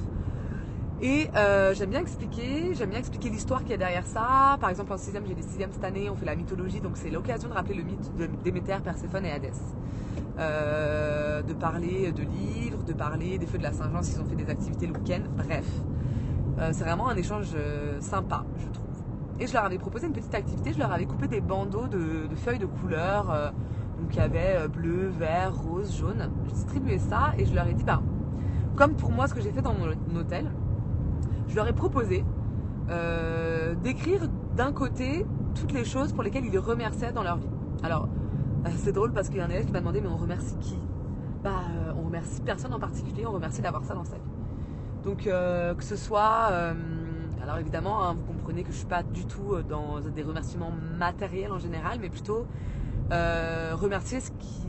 Et 1.01 1.29
euh, 1.37 1.75
j'aime 1.75 1.91
bien 1.91 2.01
expliquer, 2.01 2.75
j'aime 2.75 2.91
bien 2.91 2.99
expliquer 2.99 3.29
l'histoire 3.29 3.61
qu'il 3.63 3.71
y 3.71 3.75
a 3.75 3.79
derrière 3.79 4.07
ça. 4.07 4.57
Par 4.61 4.71
exemple, 4.71 4.93
en 4.93 4.97
6 4.97 5.13
j'ai 5.27 5.35
des 5.35 5.43
6 5.43 5.49
cette 5.73 5.85
année, 5.85 6.09
on 6.11 6.17
fait 6.17 6.27
la 6.27 6.37
mythologie, 6.37 6.81
donc 6.81 6.97
c'est 6.97 7.11
l'occasion 7.11 7.49
de 7.49 7.55
rappeler 7.55 7.75
le 7.75 7.83
mythe 7.83 8.17
de 8.17 8.29
Déméter, 8.45 8.77
Perséphone 8.85 9.27
et 9.27 9.33
Hadès. 9.33 9.53
Euh, 10.39 11.43
de 11.43 11.53
parler 11.53 12.11
de 12.11 12.23
livres, 12.23 12.83
de 12.85 12.95
parler 12.95 13.37
des 13.37 13.47
feux 13.47 13.59
de 13.59 13.63
la 13.63 13.73
Saint-Jean 13.73 14.03
s'ils 14.03 14.21
ont 14.21 14.25
fait 14.25 14.35
des 14.35 14.49
activités 14.49 14.87
le 14.87 14.95
week-end, 14.95 15.21
bref. 15.37 15.67
c'est 16.73 16.85
vraiment 16.85 17.09
un 17.09 17.17
échange 17.17 17.55
sympa, 18.01 18.45
je 18.59 18.67
trouve. 18.69 18.83
Et 19.41 19.47
je 19.47 19.55
leur 19.55 19.65
avais 19.65 19.79
proposé 19.79 20.07
une 20.07 20.13
petite 20.13 20.35
activité, 20.35 20.73
je 20.73 20.79
leur 20.79 20.93
avais 20.93 21.07
coupé 21.07 21.27
des 21.27 21.41
bandeaux 21.41 21.89
de, 21.89 22.29
feuilles 22.37 22.61
de 22.61 22.67
couleurs. 22.67 23.31
Euh, 23.31 23.51
donc 24.01 24.15
il 24.15 24.17
y 24.17 24.21
avait 24.21 24.57
euh, 24.57 24.69
bleu, 24.69 25.09
vert, 25.19 25.53
rose, 25.55 25.97
jaune. 25.97 26.31
Je 26.45 26.51
distribuais 26.53 26.99
ça 26.99 27.33
et 27.39 27.45
je 27.45 27.55
leur 27.55 27.67
ai 27.67 27.75
dit, 27.75 27.85
bah, 27.85 28.01
comme 28.77 28.95
pour 28.95 29.11
moi 29.11 29.27
ce 29.27 29.35
que 29.35 29.41
j'ai 29.41 29.51
fait 29.51 29.63
dans 29.63 29.75
mon 29.75 30.17
hôtel, 30.17 30.51
je 31.49 31.57
leur 31.57 31.67
ai 31.67 31.73
proposé 31.73 32.25
euh, 32.91 33.75
d'écrire 33.75 34.29
d'un 34.57 34.73
côté 34.73 35.27
toutes 35.55 35.73
les 35.73 35.85
choses 35.85 36.13
pour 36.13 36.23
lesquelles 36.23 36.47
ils 36.47 36.59
remerciaient 36.59 37.13
dans 37.13 37.23
leur 37.23 37.39
vie. 37.39 37.51
Alors, 37.83 38.09
c'est 38.77 38.93
drôle 38.93 39.13
parce 39.13 39.29
qu'il 39.29 39.39
y 39.39 39.41
a 39.41 39.45
un 39.45 39.51
élève 39.51 39.67
qui 39.67 39.73
m'a 39.73 39.81
demandé, 39.81 40.01
mais 40.01 40.09
on 40.09 40.17
remercie 40.17 40.57
qui? 40.61 40.79
Bah, 41.43 41.63
on 41.97 42.03
remercie 42.03 42.41
personne 42.41 42.73
en 42.73 42.79
particulier, 42.79 43.27
on 43.27 43.33
remercie 43.33 43.63
d'avoir 43.63 43.85
ça 43.85 43.95
dans 43.95 44.05
sa 44.05 44.17
vie. 44.17 44.23
Donc, 45.05 45.25
que 45.25 45.85
ce 45.85 45.97
soit 45.97 46.75
alors 47.43 47.59
évidemment, 47.59 48.05
hein, 48.05 48.15
vous 48.15 48.23
comprenez 48.23 48.63
que 48.63 48.69
je 48.69 48.75
ne 48.75 48.79
suis 48.79 48.87
pas 48.87 49.03
du 49.03 49.27
tout 49.27 49.55
euh, 49.55 49.65
dans 49.65 50.01
des 50.01 50.23
remerciements 50.23 50.71
matériels 50.97 51.51
en 51.51 51.59
général, 51.59 51.99
mais 52.01 52.09
plutôt 52.09 52.47
euh, 53.11 53.75
remercier 53.75 54.21
ce 54.21 54.31
qui, 54.31 54.65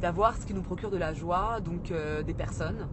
d'avoir 0.00 0.38
ce 0.38 0.46
qui 0.46 0.54
nous 0.54 0.62
procure 0.62 0.90
de 0.90 0.96
la 0.96 1.12
joie, 1.12 1.60
donc 1.60 1.90
euh, 1.90 2.22
des 2.22 2.34
personnes, 2.34 2.88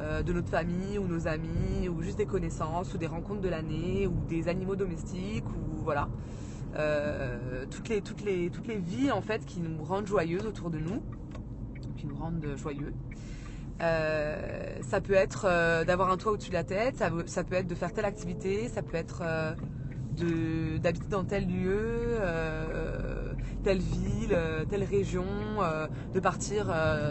de 0.00 0.32
notre 0.32 0.48
famille 0.48 0.98
ou 0.98 1.06
nos 1.06 1.28
amis, 1.28 1.90
ou 1.90 2.00
juste 2.00 2.16
des 2.16 2.24
connaissances, 2.24 2.94
ou 2.94 2.96
des 2.96 3.06
rencontres 3.06 3.42
de 3.42 3.50
l'année, 3.50 4.06
ou 4.06 4.14
des 4.30 4.48
animaux 4.48 4.74
domestiques, 4.74 5.46
ou 5.50 5.84
voilà. 5.84 6.08
Toutes, 7.70 7.88
les, 7.88 8.00
toutes, 8.00 8.22
les, 8.22 8.50
toutes 8.50 8.66
les 8.66 8.78
vies 8.78 9.10
en 9.10 9.22
fait 9.22 9.44
qui 9.44 9.60
nous 9.60 9.82
rendent 9.82 10.06
joyeuses 10.06 10.46
autour 10.46 10.70
de 10.70 10.78
nous, 10.78 11.02
qui 11.96 12.06
nous 12.06 12.16
rendent 12.16 12.46
joyeux. 12.56 12.92
Euh, 13.82 14.76
ça 14.82 15.00
peut 15.00 15.14
être 15.14 15.46
euh, 15.48 15.84
d'avoir 15.84 16.10
un 16.10 16.18
toit 16.18 16.32
au-dessus 16.32 16.50
de 16.50 16.54
la 16.54 16.64
tête, 16.64 16.96
ça, 16.96 17.10
ça, 17.24 17.44
peut 17.44 17.54
être 17.54 17.66
de 17.66 17.74
faire 17.74 17.92
telle 17.92 18.04
activité, 18.04 18.68
ça 18.68 18.82
peut 18.82 18.96
être 18.96 19.22
euh, 19.24 19.54
d'habiter 20.78 21.08
dans 21.08 21.24
tel 21.24 21.46
lieu, 21.48 22.18
telle 23.64 23.78
ville, 23.78 24.36
telle 24.68 24.84
région, 24.84 25.24
de 26.12 26.20
partir 26.20 26.66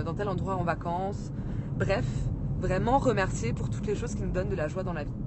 dans 0.06 0.14
tel 0.14 0.28
endroit 0.28 0.56
en 0.58 0.64
vacances. 0.64 1.32
Bref, 1.76 2.06
vraiment 2.60 3.00
remercier 3.00 3.52
pour 3.52 3.72
toutes 3.72 3.88
les 3.88 3.96
choses 3.96 4.14
qui 4.14 4.22
nous 4.22 4.32
donnent 4.32 4.50
de 4.50 4.56
la 4.56 4.68
joie 4.68 4.84
dans 4.84 4.94
la 4.94 5.06
vie. 5.06 5.24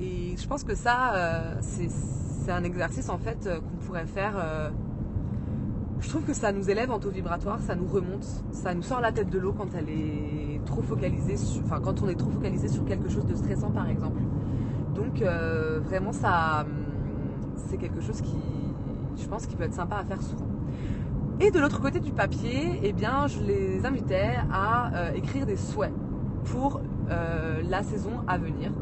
Et 0.00 0.36
je 0.36 0.48
pense 0.48 0.64
que 0.64 0.74
ça, 0.74 1.58
c'est 1.60 1.90
un 2.52 2.64
exercice 2.64 3.08
en 3.08 3.18
fait 3.18 3.48
qu'on 3.48 3.86
pourrait 3.86 4.06
faire 4.06 4.72
je 6.00 6.08
trouve 6.08 6.22
que 6.22 6.34
ça 6.34 6.52
nous 6.52 6.68
élève 6.70 6.90
en 6.90 6.98
taux 6.98 7.10
vibratoire, 7.10 7.60
ça 7.60 7.74
nous 7.74 7.86
remonte, 7.86 8.26
ça 8.52 8.74
nous 8.74 8.82
sort 8.82 9.00
la 9.00 9.12
tête 9.12 9.30
de 9.30 9.38
l'eau 9.38 9.52
quand 9.52 9.74
elle 9.74 9.88
est 9.88 10.60
trop 10.64 10.82
focalisée, 10.82 11.36
enfin 11.64 11.80
quand 11.80 12.02
on 12.02 12.08
est 12.08 12.16
trop 12.16 12.30
focalisé 12.30 12.68
sur 12.68 12.84
quelque 12.84 13.08
chose 13.08 13.24
de 13.24 13.34
stressant 13.34 13.70
par 13.70 13.88
exemple. 13.88 14.20
Donc 14.94 15.22
euh, 15.22 15.80
vraiment 15.80 16.12
ça, 16.12 16.64
hum, 16.66 16.72
c'est 17.68 17.76
quelque 17.76 18.00
chose 18.00 18.20
qui, 18.20 18.36
je 19.16 19.26
pense, 19.26 19.46
qui 19.46 19.56
peut 19.56 19.64
être 19.64 19.74
sympa 19.74 19.96
à 19.96 20.04
faire 20.04 20.22
souvent. 20.22 20.46
Et 21.40 21.50
de 21.50 21.58
l'autre 21.58 21.80
côté 21.80 22.00
du 22.00 22.12
papier, 22.12 22.80
eh 22.82 22.92
bien, 22.92 23.26
je 23.26 23.40
les 23.40 23.84
invitais 23.84 24.36
à 24.50 24.90
euh, 24.94 25.12
écrire 25.12 25.44
des 25.44 25.56
souhaits 25.56 25.92
pour 26.44 26.80
euh, 27.10 27.60
la 27.68 27.82
saison 27.82 28.12
à 28.26 28.38
venir. 28.38 28.72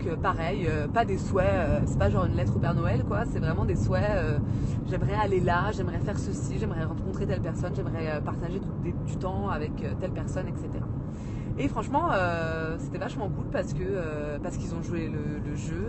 Donc 0.00 0.12
euh, 0.12 0.16
pareil, 0.16 0.66
euh, 0.66 0.88
pas 0.88 1.04
des 1.04 1.18
souhaits, 1.18 1.46
euh, 1.46 1.80
c'est 1.84 1.98
pas 1.98 2.08
genre 2.08 2.24
une 2.24 2.34
lettre 2.34 2.56
au 2.56 2.58
Père 2.58 2.74
Noël 2.74 3.04
quoi, 3.06 3.24
c'est 3.26 3.38
vraiment 3.38 3.66
des 3.66 3.76
souhaits, 3.76 4.40
j'aimerais 4.88 5.14
aller 5.14 5.40
là, 5.40 5.72
j'aimerais 5.72 5.98
faire 5.98 6.18
ceci, 6.18 6.58
j'aimerais 6.58 6.84
rencontrer 6.84 7.26
telle 7.26 7.42
personne, 7.42 7.74
j'aimerais 7.74 8.20
partager 8.24 8.60
du, 8.82 9.16
temps 9.16 9.50
avec 9.50 9.72
telle 9.98 10.12
personne, 10.12 10.48
etc. 10.48 10.68
Et 11.58 11.68
franchement, 11.68 12.08
c'était 12.78 12.96
vachement 12.96 13.28
cool 13.28 13.46
parce 13.52 13.74
que 13.74 14.38
parce 14.42 14.56
qu'ils 14.56 14.74
ont 14.74 14.82
joué 14.82 15.10
le, 15.10 15.54
jeu 15.54 15.86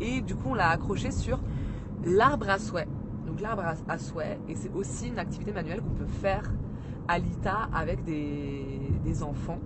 et 0.00 0.20
du 0.20 0.34
coup 0.34 0.50
on 0.50 0.54
l'a 0.54 0.68
accroché 0.68 1.10
sur 1.10 1.40
l'arbre 2.04 2.50
à 2.50 2.58
souhait. 2.58 2.88
Donc 3.26 3.40
l'arbre 3.40 3.62
à, 3.88 3.98
souhait 3.98 4.38
et 4.48 4.56
c'est 4.56 4.72
aussi 4.74 5.08
une 5.08 5.18
activité 5.18 5.52
manuelle 5.52 5.80
qu'on 5.80 5.94
peut 5.94 6.10
faire 6.20 6.52
à 7.08 7.18
l'ITA 7.18 7.68
avec 7.72 8.04
des, 8.04 9.22
enfants. 9.22 9.60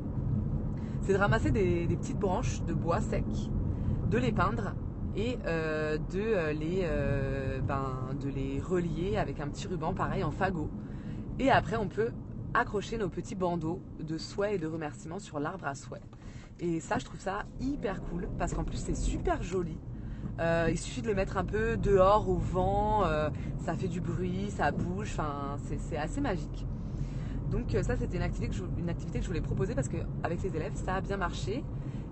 C'est 1.00 1.14
de 1.14 1.18
ramasser 1.18 1.50
des, 1.50 1.86
des, 1.86 1.96
petites 1.96 2.18
branches 2.18 2.62
de 2.64 2.74
bois 2.74 3.00
sec 3.00 3.24
de 4.10 4.18
les 4.18 4.32
peindre 4.32 4.74
et 5.16 5.38
euh, 5.46 5.98
de, 5.98 6.20
euh, 6.20 6.52
les, 6.52 6.80
euh, 6.82 7.60
ben, 7.60 8.14
de 8.20 8.28
les 8.28 8.60
relier 8.60 9.16
avec 9.16 9.40
un 9.40 9.48
petit 9.48 9.66
ruban 9.66 9.92
pareil 9.92 10.24
en 10.24 10.30
fagot. 10.30 10.70
Et 11.38 11.50
après, 11.50 11.76
on 11.76 11.88
peut 11.88 12.10
accrocher 12.54 12.98
nos 12.98 13.08
petits 13.08 13.34
bandeaux 13.34 13.82
de 14.00 14.16
souhaits 14.16 14.54
et 14.54 14.58
de 14.58 14.66
remerciements 14.66 15.18
sur 15.18 15.40
l'arbre 15.40 15.66
à 15.66 15.74
souhait. 15.74 16.00
Et 16.60 16.80
ça, 16.80 16.98
je 16.98 17.04
trouve 17.04 17.20
ça 17.20 17.44
hyper 17.60 18.02
cool 18.02 18.28
parce 18.38 18.54
qu'en 18.54 18.64
plus, 18.64 18.78
c'est 18.78 18.96
super 18.96 19.42
joli. 19.42 19.78
il 20.40 20.78
suffit 20.78 21.02
de 21.02 21.08
le 21.08 21.14
mettre 21.14 21.36
un 21.36 21.44
peu 21.44 21.76
dehors 21.76 22.28
au 22.28 22.36
vent, 22.36 23.04
ça 23.58 23.74
fait 23.74 23.86
du 23.86 24.00
bruit, 24.00 24.50
ça 24.50 24.72
bouge, 24.72 25.16
c'est 25.80 25.96
assez 25.96 26.20
magique. 26.20 26.66
Donc 27.50 27.76
ça, 27.82 27.96
c'était 27.96 28.16
une 28.16 28.22
activité, 28.24 28.48
que 28.48 28.56
je, 28.56 28.64
une 28.78 28.88
activité 28.88 29.18
que 29.18 29.24
je 29.24 29.28
voulais 29.28 29.40
proposer 29.40 29.76
parce 29.76 29.88
qu'avec 29.88 30.42
les 30.42 30.56
élèves, 30.56 30.74
ça 30.74 30.96
a 30.96 31.00
bien 31.00 31.16
marché. 31.16 31.62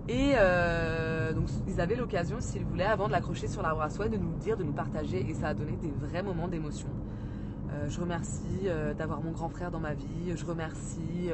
Et 0.09 0.33
euh, 0.35 1.33
donc 1.33 1.47
ils 1.67 1.81
avaient 1.81 1.95
l'occasion, 1.95 2.37
s'ils 2.39 2.63
voulaient, 2.63 2.85
avant 2.85 3.07
de 3.07 3.11
l'accrocher 3.11 3.47
sur 3.47 3.61
l'arbre 3.61 3.81
à 3.81 3.89
soie, 3.89 4.07
de 4.07 4.17
nous 4.17 4.33
dire, 4.35 4.55
de 4.55 4.63
nous 4.63 4.73
partager, 4.73 5.25
et 5.29 5.33
ça 5.33 5.49
a 5.49 5.53
donné 5.53 5.73
des 5.73 5.91
vrais 5.91 6.23
moments 6.23 6.47
d'émotion. 6.47 6.87
Euh, 7.71 7.89
je 7.89 7.99
remercie 7.99 8.61
euh, 8.65 8.93
d'avoir 8.93 9.21
mon 9.21 9.31
grand 9.31 9.49
frère 9.49 9.69
dans 9.69 9.81
ma 9.81 9.93
vie, 9.93 10.33
je 10.35 10.45
remercie 10.45 11.29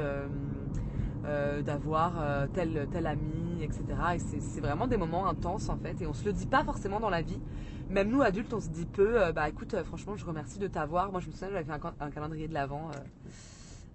d'avoir 1.64 2.12
tel, 2.52 2.86
tel 2.92 3.06
ami, 3.06 3.62
etc. 3.62 3.82
Et 4.16 4.18
c'est 4.18 4.60
vraiment 4.60 4.86
des 4.86 4.98
moments 4.98 5.26
intenses 5.26 5.68
en 5.68 5.76
fait, 5.76 6.02
et 6.02 6.06
on 6.06 6.12
se 6.12 6.24
le 6.24 6.32
dit 6.32 6.46
pas 6.46 6.64
forcément 6.64 7.00
dans 7.00 7.10
la 7.10 7.22
vie. 7.22 7.40
Même 7.88 8.10
nous 8.10 8.22
adultes, 8.22 8.52
on 8.52 8.60
se 8.60 8.68
dit 8.68 8.86
peu, 8.86 9.32
bah 9.32 9.48
écoute, 9.48 9.74
franchement, 9.84 10.16
je 10.16 10.24
remercie 10.24 10.58
de 10.58 10.66
t'avoir. 10.66 11.12
Moi, 11.12 11.20
je 11.20 11.28
me 11.28 11.32
souviens, 11.32 11.48
j'avais 11.50 11.64
fait 11.64 11.80
un, 12.00 12.10
calendrier 12.10 12.48
de 12.48 12.54
l'avant 12.54 12.90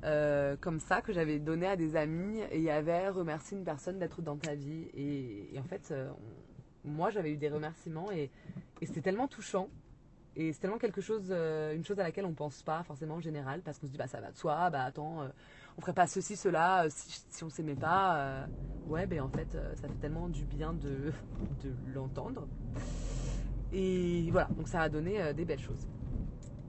comme 0.01 0.79
ça 0.79 1.01
que 1.01 1.13
j'avais 1.13 1.39
donné 1.39 1.67
à 1.67 1.75
des 1.75 1.95
amis 1.95 2.39
et 2.51 2.57
il 2.57 2.63
y 2.63 2.69
avait 2.69 3.09
remercié 3.09 3.57
une 3.57 3.63
personne 3.63 3.99
d'être 3.99 4.21
dans 4.21 4.37
ta 4.37 4.55
vie. 4.55 4.87
Et, 4.93 5.59
en 5.59 5.63
fait, 5.63 5.93
moi 6.83 7.09
j'avais 7.09 7.31
eu 7.31 7.37
des 7.37 7.49
remerciements 7.49 8.11
et, 8.11 8.29
c'était 8.81 9.01
tellement 9.01 9.27
touchant. 9.27 9.69
Et 10.35 10.53
c'est 10.53 10.59
tellement 10.59 10.77
quelque 10.77 11.01
chose, 11.01 11.31
une 11.31 11.83
chose 11.83 11.99
à 11.99 12.03
laquelle 12.03 12.25
on 12.25 12.33
pense 12.33 12.63
pas 12.63 12.83
forcément 12.83 13.15
en 13.15 13.19
général, 13.19 13.61
parce 13.61 13.77
qu'on 13.77 13.87
se 13.87 13.91
dit 13.91 13.97
bah 13.97 14.07
ça 14.07 14.21
va 14.21 14.31
de 14.31 14.37
soi, 14.37 14.69
bah 14.69 14.83
attends, 14.83 15.27
on 15.77 15.81
ferait 15.81 15.93
pas 15.93 16.07
ceci, 16.07 16.37
cela 16.37 16.85
si, 16.89 17.25
si 17.29 17.43
on 17.43 17.49
s'aimait 17.49 17.75
pas. 17.75 18.47
ouais, 18.87 19.05
ben 19.05 19.21
en 19.21 19.29
fait, 19.29 19.57
ça 19.75 19.87
fait 19.87 19.99
tellement 19.99 20.29
du 20.29 20.45
bien 20.45 20.73
de, 20.73 21.11
de 21.63 21.73
l'entendre. 21.93 22.47
Et 23.73 24.29
voilà, 24.31 24.47
donc 24.55 24.67
ça 24.67 24.81
a 24.81 24.89
donné 24.89 25.33
des 25.33 25.45
belles 25.45 25.59
choses. 25.59 25.85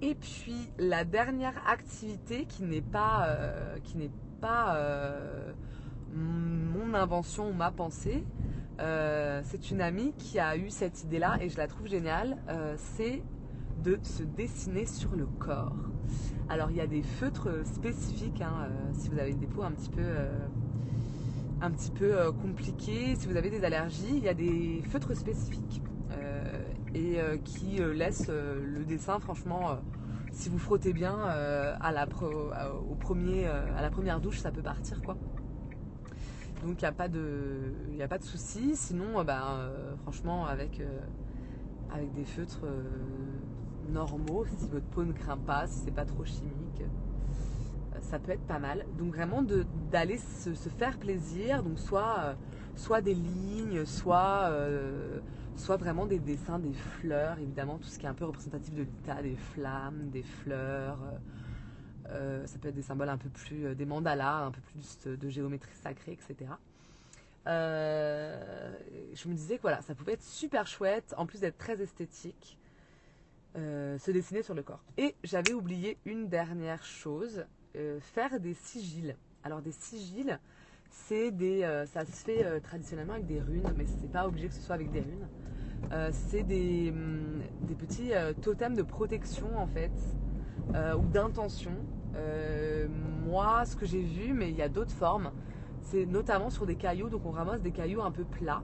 Et 0.03 0.15
puis 0.15 0.71
la 0.79 1.05
dernière 1.05 1.55
activité 1.67 2.47
qui 2.47 2.63
n'est 2.63 2.81
pas, 2.81 3.27
euh, 3.29 3.77
qui 3.85 3.99
n'est 3.99 4.11
pas 4.41 4.77
euh, 4.77 5.53
mon 6.15 6.95
invention 6.95 7.51
ou 7.51 7.53
ma 7.53 7.71
pensée, 7.71 8.25
euh, 8.81 9.43
c'est 9.45 9.71
une 9.71 9.83
amie 9.83 10.15
qui 10.17 10.39
a 10.39 10.57
eu 10.57 10.71
cette 10.71 11.05
idée-là 11.05 11.37
et 11.43 11.51
je 11.51 11.59
la 11.59 11.67
trouve 11.67 11.87
géniale. 11.87 12.39
c'est 12.77 13.23
de 13.85 13.99
se 14.03 14.23
dessiner 14.23 14.85
sur 14.85 15.15
le 15.17 15.27
corps. 15.27 15.75
Alors 16.49 16.71
il 16.71 16.77
y 16.77 16.81
a 16.81 16.87
des 16.87 17.03
feutres 17.03 17.67
spécifiques. 17.67 18.41
Hein, 18.41 18.69
si 18.95 19.09
vous 19.11 19.19
avez 19.19 19.35
des 19.35 19.47
peaux 19.47 19.63
un 19.63 19.73
petit 19.73 19.91
peu 19.91 20.03
un 21.63 21.71
petit 21.71 21.91
peu 21.91 22.15
si 23.17 23.27
vous 23.27 23.37
avez 23.37 23.51
des 23.51 23.65
allergies, 23.65 24.17
il 24.17 24.25
y 24.25 24.29
a 24.29 24.35
des 24.35 24.83
feutres 24.89 25.15
spécifiques 25.15 25.83
et 26.95 27.21
euh, 27.21 27.37
qui 27.39 27.81
euh, 27.81 27.93
laisse 27.93 28.27
euh, 28.29 28.61
le 28.63 28.85
dessin, 28.85 29.19
franchement, 29.21 29.79
si 30.33 30.49
vous 30.49 30.59
frottez 30.59 30.93
bien 30.93 31.19
à, 31.19 31.93
la 31.93 32.07
au 32.89 32.95
premier, 32.95 33.47
à 33.47 33.83
la 33.83 33.91
première 33.91 34.21
douche, 34.21 34.39
ça 34.39 34.53
peut 34.53 34.63
partir 34.63 35.03
quoi. 35.03 35.17
Donc 36.63 36.81
il 36.81 36.85
n'y 36.85 36.89
a 36.89 36.93
pas 36.93 37.09
de, 37.09 37.75
y 37.97 38.03
a 38.03 38.09
pas 38.09 38.19
de. 38.19 38.25
Sinon, 38.25 39.25
ben, 39.25 39.73
franchement, 40.03 40.47
avec, 40.47 40.81
avec 41.93 42.13
des 42.13 42.25
feutres 42.25 42.65
normaux, 43.89 44.45
si 44.57 44.69
votre 44.69 44.87
peau 44.87 45.05
ne 45.05 45.13
craint 45.13 45.37
pas, 45.37 45.67
si 45.67 45.81
c'est 45.85 45.91
pas 45.91 46.05
trop 46.05 46.25
chimique, 46.25 46.85
ça 48.01 48.21
peut 48.21 48.31
être 48.31 48.47
pas 48.47 48.61
mal. 48.61 48.87
Donc 48.97 49.13
vraiment 49.13 49.43
d'aller 49.91 50.19
se, 50.19 50.55
se, 50.55 50.69
faire 50.69 50.97
plaisir. 50.97 51.65
Donc 51.65 51.81
soit, 51.81 52.37
soit 52.77 53.01
des 53.01 53.15
lignes, 53.15 53.85
soit 53.85 54.49
soit 55.61 55.77
vraiment 55.77 56.07
des 56.07 56.19
dessins, 56.19 56.59
des 56.59 56.73
fleurs, 56.73 57.39
évidemment, 57.39 57.79
tout 57.79 57.89
ce 57.89 57.99
qui 57.99 58.07
est 58.07 58.09
un 58.09 58.15
peu 58.15 58.25
représentatif 58.25 58.75
de 58.75 58.83
l'état, 58.83 59.23
des 59.23 59.37
flammes, 59.37 60.11
des 60.11 60.23
fleurs. 60.23 60.99
Euh, 61.03 61.19
euh, 62.09 62.47
ça 62.47 62.59
peut 62.59 62.69
être 62.69 62.75
des 62.75 62.83
symboles 62.83 63.11
un 63.11 63.19
peu 63.19 63.29
plus, 63.29 63.67
euh, 63.67 63.75
des 63.75 63.85
mandalas, 63.85 64.47
un 64.47 64.51
peu 64.51 64.61
plus 64.63 64.99
de, 65.05 65.29
géométrie 65.29 65.75
sacrée, 65.83 66.13
etc. 66.13 66.51
je 67.47 69.29
me 69.29 69.35
disais 69.35 69.57
que 69.57 69.63
voilà, 69.63 69.83
ça 69.83 69.95
pouvait 69.95 70.15
être 70.15 70.23
super 70.23 70.67
chouette, 70.67 71.15
en 71.17 71.27
plus 71.27 71.41
d'être 71.41 71.59
très 71.59 71.81
esthétique, 71.81 72.59
se 73.55 74.11
dessiner 74.11 74.43
sur 74.43 74.55
le 74.55 74.63
corps. 74.63 74.83
Et 74.97 75.15
j'avais 75.25 75.53
oublié 75.53 75.99
une 76.05 76.29
dernière 76.29 76.85
chose, 76.85 77.45
faire 78.01 78.41
des 78.41 78.55
sigils. 78.55 79.17
Alors 79.43 79.63
des 79.63 79.73
sigils, 79.73 80.39
c'est 80.91 81.31
des, 81.31 81.63
ça 81.87 82.05
se 82.05 82.25
fait 82.25 82.61
traditionnellement 82.61 83.15
avec 83.15 83.27
des 83.27 83.41
runes, 83.41 83.73
mais 83.77 83.87
c'est 83.87 84.11
pas 84.11 84.27
obligé 84.27 84.49
que 84.49 84.55
ce 84.55 84.61
soit 84.61 84.75
avec 84.75 84.91
des 84.91 85.01
runes. 85.01 85.27
Euh, 85.93 86.11
c'est 86.13 86.43
des, 86.43 86.91
hum, 86.91 87.43
petits 87.79 88.13
euh, 88.13 88.33
totems 88.33 88.77
de 88.77 88.83
protection 88.83 89.59
en 89.59 89.67
fait, 89.67 89.93
euh, 90.75 90.95
ou 90.95 91.07
d'intention. 91.07 91.73
moi, 93.27 93.65
ce 93.65 93.77
que 93.77 93.87
j'ai 93.87 94.03
vu, 94.03 94.33
mais 94.33 94.51
il 94.51 94.57
y 94.57 94.63
a 94.63 94.69
d'autres 94.69 94.93
formes, 94.93 95.31
c'est 95.83 96.07
notamment 96.07 96.51
sur 96.51 96.67
des 96.67 96.77
cailloux, 96.77 97.09
donc 97.09 97.25
on 97.25 97.31
ramasse 97.31 97.63
des 97.63 97.71
cailloux 97.71 98.03
un 98.03 98.11
peu 98.11 98.25
plats, 98.25 98.63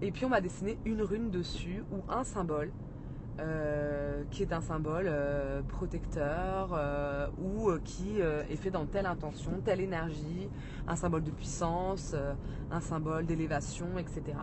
et 0.00 0.10
puis 0.12 0.24
on 0.24 0.28
va 0.28 0.40
dessiner 0.40 0.78
une 0.84 1.02
rune 1.02 1.30
dessus 1.30 1.84
ou 1.92 2.10
un 2.10 2.24
symbole. 2.24 2.70
Qui 4.30 4.42
est 4.42 4.52
un 4.52 4.60
symbole 4.60 5.10
protecteur 5.68 6.78
ou 7.38 7.70
qui 7.84 8.20
est 8.20 8.56
fait 8.56 8.70
dans 8.70 8.86
telle 8.86 9.06
intention, 9.06 9.60
telle 9.64 9.80
énergie, 9.80 10.48
un 10.88 10.96
symbole 10.96 11.22
de 11.22 11.30
puissance, 11.30 12.14
un 12.70 12.80
symbole 12.80 13.26
d'élévation, 13.26 13.98
etc. 13.98 14.36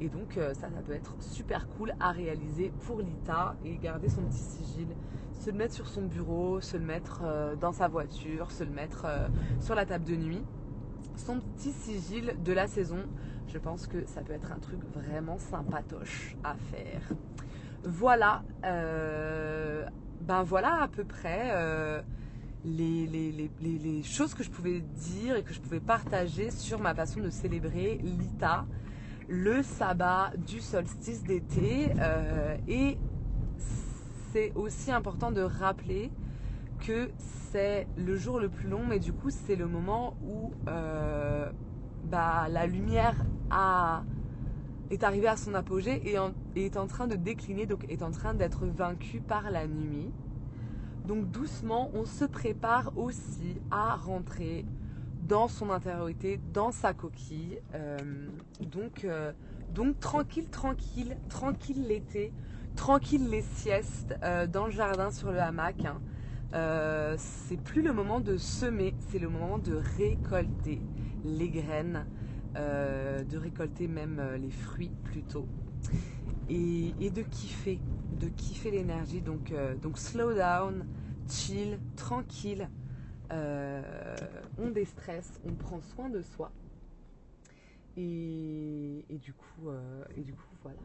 Et 0.00 0.08
donc 0.08 0.36
euh, 0.36 0.54
ça, 0.54 0.68
ça 0.70 0.80
peut 0.86 0.92
être 0.92 1.14
super 1.20 1.68
cool 1.70 1.92
à 1.98 2.12
réaliser 2.12 2.72
pour 2.86 3.00
Lita 3.00 3.56
et 3.64 3.76
garder 3.78 4.08
son 4.08 4.22
petit 4.22 4.38
sigil, 4.38 4.88
se 5.40 5.50
le 5.50 5.56
mettre 5.56 5.74
sur 5.74 5.88
son 5.88 6.02
bureau, 6.02 6.60
se 6.60 6.76
le 6.76 6.84
mettre 6.84 7.22
euh, 7.24 7.56
dans 7.56 7.72
sa 7.72 7.88
voiture, 7.88 8.50
se 8.50 8.62
le 8.62 8.70
mettre 8.70 9.04
euh, 9.06 9.28
sur 9.60 9.74
la 9.74 9.86
table 9.86 10.04
de 10.04 10.16
nuit. 10.16 10.42
Son 11.16 11.40
petit 11.40 11.72
sigil 11.72 12.36
de 12.44 12.52
la 12.52 12.68
saison, 12.68 12.98
je 13.48 13.58
pense 13.58 13.88
que 13.88 14.06
ça 14.06 14.20
peut 14.20 14.34
être 14.34 14.52
un 14.52 14.60
truc 14.60 14.78
vraiment 14.94 15.38
sympatoche 15.38 16.36
à 16.44 16.54
faire. 16.54 17.02
Voilà, 17.84 18.42
ben 18.62 20.42
voilà 20.42 20.82
à 20.82 20.88
peu 20.88 21.04
près 21.04 21.52
les, 22.64 23.50
les, 23.60 24.02
choses 24.02 24.34
que 24.34 24.42
je 24.42 24.50
pouvais 24.50 24.80
dire 24.80 25.36
et 25.36 25.42
que 25.42 25.52
je 25.52 25.60
pouvais 25.60 25.80
partager 25.80 26.50
sur 26.50 26.80
ma 26.80 26.94
façon 26.94 27.20
de 27.20 27.30
célébrer 27.30 27.98
Lita 28.02 28.66
le 29.28 29.62
sabbat 29.62 30.32
du 30.36 30.60
solstice 30.60 31.22
d'été. 31.22 31.92
Euh, 32.00 32.56
et 32.66 32.98
c'est 34.32 34.52
aussi 34.54 34.90
important 34.90 35.30
de 35.30 35.42
rappeler 35.42 36.10
que 36.80 37.10
c'est 37.50 37.86
le 37.96 38.16
jour 38.16 38.38
le 38.38 38.48
plus 38.48 38.68
long, 38.68 38.84
mais 38.86 38.98
du 38.98 39.12
coup 39.12 39.30
c'est 39.30 39.56
le 39.56 39.66
moment 39.66 40.16
où 40.22 40.52
euh, 40.68 41.50
bah, 42.04 42.46
la 42.48 42.66
lumière 42.66 43.16
est 44.90 45.04
arrivée 45.04 45.28
à 45.28 45.36
son 45.36 45.54
apogée 45.54 46.02
et, 46.04 46.16
est 46.56 46.76
en 46.76 46.86
train 46.86 47.06
de 47.06 47.16
décliner, 47.16 47.66
donc 47.66 47.84
est 47.88 48.02
en 48.02 48.10
train 48.10 48.34
d'être 48.34 48.66
vaincue 48.66 49.20
par 49.20 49.50
la 49.50 49.66
nuit. 49.66 50.10
Donc 51.06 51.30
doucement, 51.30 51.90
on 51.94 52.04
se 52.04 52.24
prépare 52.24 52.92
aussi 52.96 53.60
à 53.70 53.96
rentrer 53.96 54.66
dans 55.28 55.48
son 55.48 55.70
intériorité, 55.70 56.40
dans 56.52 56.72
sa 56.72 56.94
coquille. 56.94 57.60
Euh, 57.74 57.96
donc, 58.60 59.04
euh, 59.04 59.32
donc 59.74 60.00
tranquille, 60.00 60.48
tranquille, 60.48 61.16
tranquille 61.28 61.86
l'été, 61.86 62.32
tranquille 62.76 63.28
les 63.28 63.42
siestes 63.42 64.16
euh, 64.22 64.46
dans 64.46 64.66
le 64.66 64.72
jardin 64.72 65.10
sur 65.10 65.30
le 65.30 65.40
hamac. 65.40 65.84
Hein. 65.84 66.00
c'est 67.18 67.60
plus 67.60 67.82
le 67.82 67.92
moment 67.92 68.20
de 68.20 68.36
semer, 68.36 68.94
c'est 69.10 69.18
le 69.18 69.28
moment 69.28 69.58
de 69.58 69.80
récolter 69.98 70.80
les 71.24 71.50
graines, 71.50 72.06
de 72.58 73.36
récolter 73.38 73.88
même 73.88 74.20
les 74.40 74.50
fruits 74.50 74.92
plutôt. 75.04 75.46
Et, 76.48 76.94
et, 77.00 77.10
de 77.10 77.22
kiffer, 77.22 77.78
de 78.18 78.28
kiffer 78.28 78.70
l'énergie. 78.70 79.20
Donc, 79.20 79.52
donc 79.82 79.98
slow 79.98 80.34
down, 80.34 80.84
chill, 81.28 81.78
tranquille. 81.96 82.68
Euh, 83.32 83.82
on 84.58 84.70
déstresse, 84.70 85.40
on 85.46 85.52
prend 85.52 85.80
soin 85.80 86.08
de 86.08 86.22
soi. 86.22 86.50
Et, 87.96 89.04
du 89.10 89.32
coup, 89.32 89.68
euh, 89.68 90.04
et 90.16 90.20
du 90.20 90.32
coup, 90.32 90.54
voilà. 90.62 90.78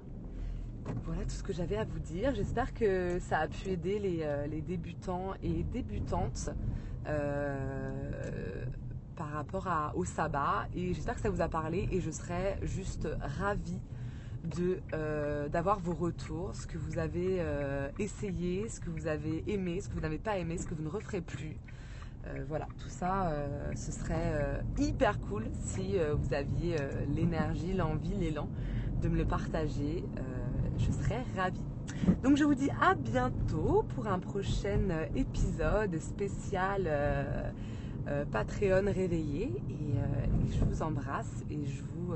Voilà 1.05 1.23
tout 1.23 1.29
ce 1.29 1.43
que 1.43 1.53
j'avais 1.53 1.77
à 1.77 1.85
vous 1.85 1.99
dire. 1.99 2.35
J'espère 2.35 2.73
que 2.73 3.19
ça 3.19 3.37
a 3.39 3.47
pu 3.47 3.69
aider 3.69 3.99
les, 3.99 4.19
euh, 4.23 4.47
débutants 4.61 5.33
et 5.41 5.63
débutantes 5.63 6.49
par 9.15 9.29
rapport 9.31 9.67
au 9.95 10.05
sabbat. 10.05 10.67
Et 10.75 10.93
j'espère 10.93 11.15
que 11.15 11.21
ça 11.21 11.29
vous 11.29 11.41
a 11.41 11.49
parlé. 11.49 11.87
Et 11.91 12.01
je 12.01 12.11
serais 12.11 12.59
juste 12.63 13.07
ravie 13.39 13.81
de 14.43 14.79
d'avoir 15.47 15.79
vos 15.79 15.93
retours, 15.93 16.53
ce 16.53 16.67
que 16.67 16.77
vous 16.77 16.97
avez 16.97 17.41
essayé, 17.97 18.67
ce 18.67 18.81
que 18.81 18.89
vous 18.89 19.07
avez 19.07 19.43
aimé, 19.47 19.79
ce 19.79 19.87
que 19.87 19.93
vous 19.93 20.01
n'avez 20.01 20.17
pas 20.17 20.37
aimé, 20.37 20.57
ce 20.57 20.67
que 20.67 20.73
vous 20.73 20.83
ne 20.83 20.89
referez 20.89 21.21
plus. 21.21 21.57
Euh, 22.27 22.43
voilà, 22.47 22.67
tout 22.79 22.89
ça, 22.89 23.27
euh, 23.27 23.71
ce 23.75 23.91
serait 23.91 24.15
euh, 24.15 24.61
hyper 24.77 25.19
cool 25.19 25.43
si 25.61 25.95
vous 26.15 26.33
aviez 26.33 26.77
l'énergie, 27.13 27.73
l'envie, 27.73 28.15
l'élan 28.15 28.47
de 29.01 29.09
me 29.09 29.17
le 29.17 29.25
partager. 29.25 30.03
je 30.77 30.91
serais 30.91 31.23
ravie. 31.35 31.61
Donc 32.23 32.37
je 32.37 32.43
vous 32.43 32.55
dis 32.55 32.69
à 32.81 32.95
bientôt 32.95 33.85
pour 33.95 34.07
un 34.07 34.19
prochain 34.19 35.07
épisode 35.15 35.99
spécial 35.99 37.53
Patreon 38.31 38.85
réveillé. 38.85 39.51
et, 39.69 40.51
je 40.51 40.65
vous 40.65 40.81
embrasse 40.81 41.43
et 41.49 41.65
je 41.65 41.81
vous 41.81 42.13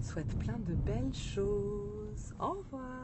souhaite 0.00 0.36
plein 0.38 0.58
de 0.58 0.74
belles 0.74 1.14
choses. 1.14 2.34
Au 2.40 2.52
revoir 2.52 3.01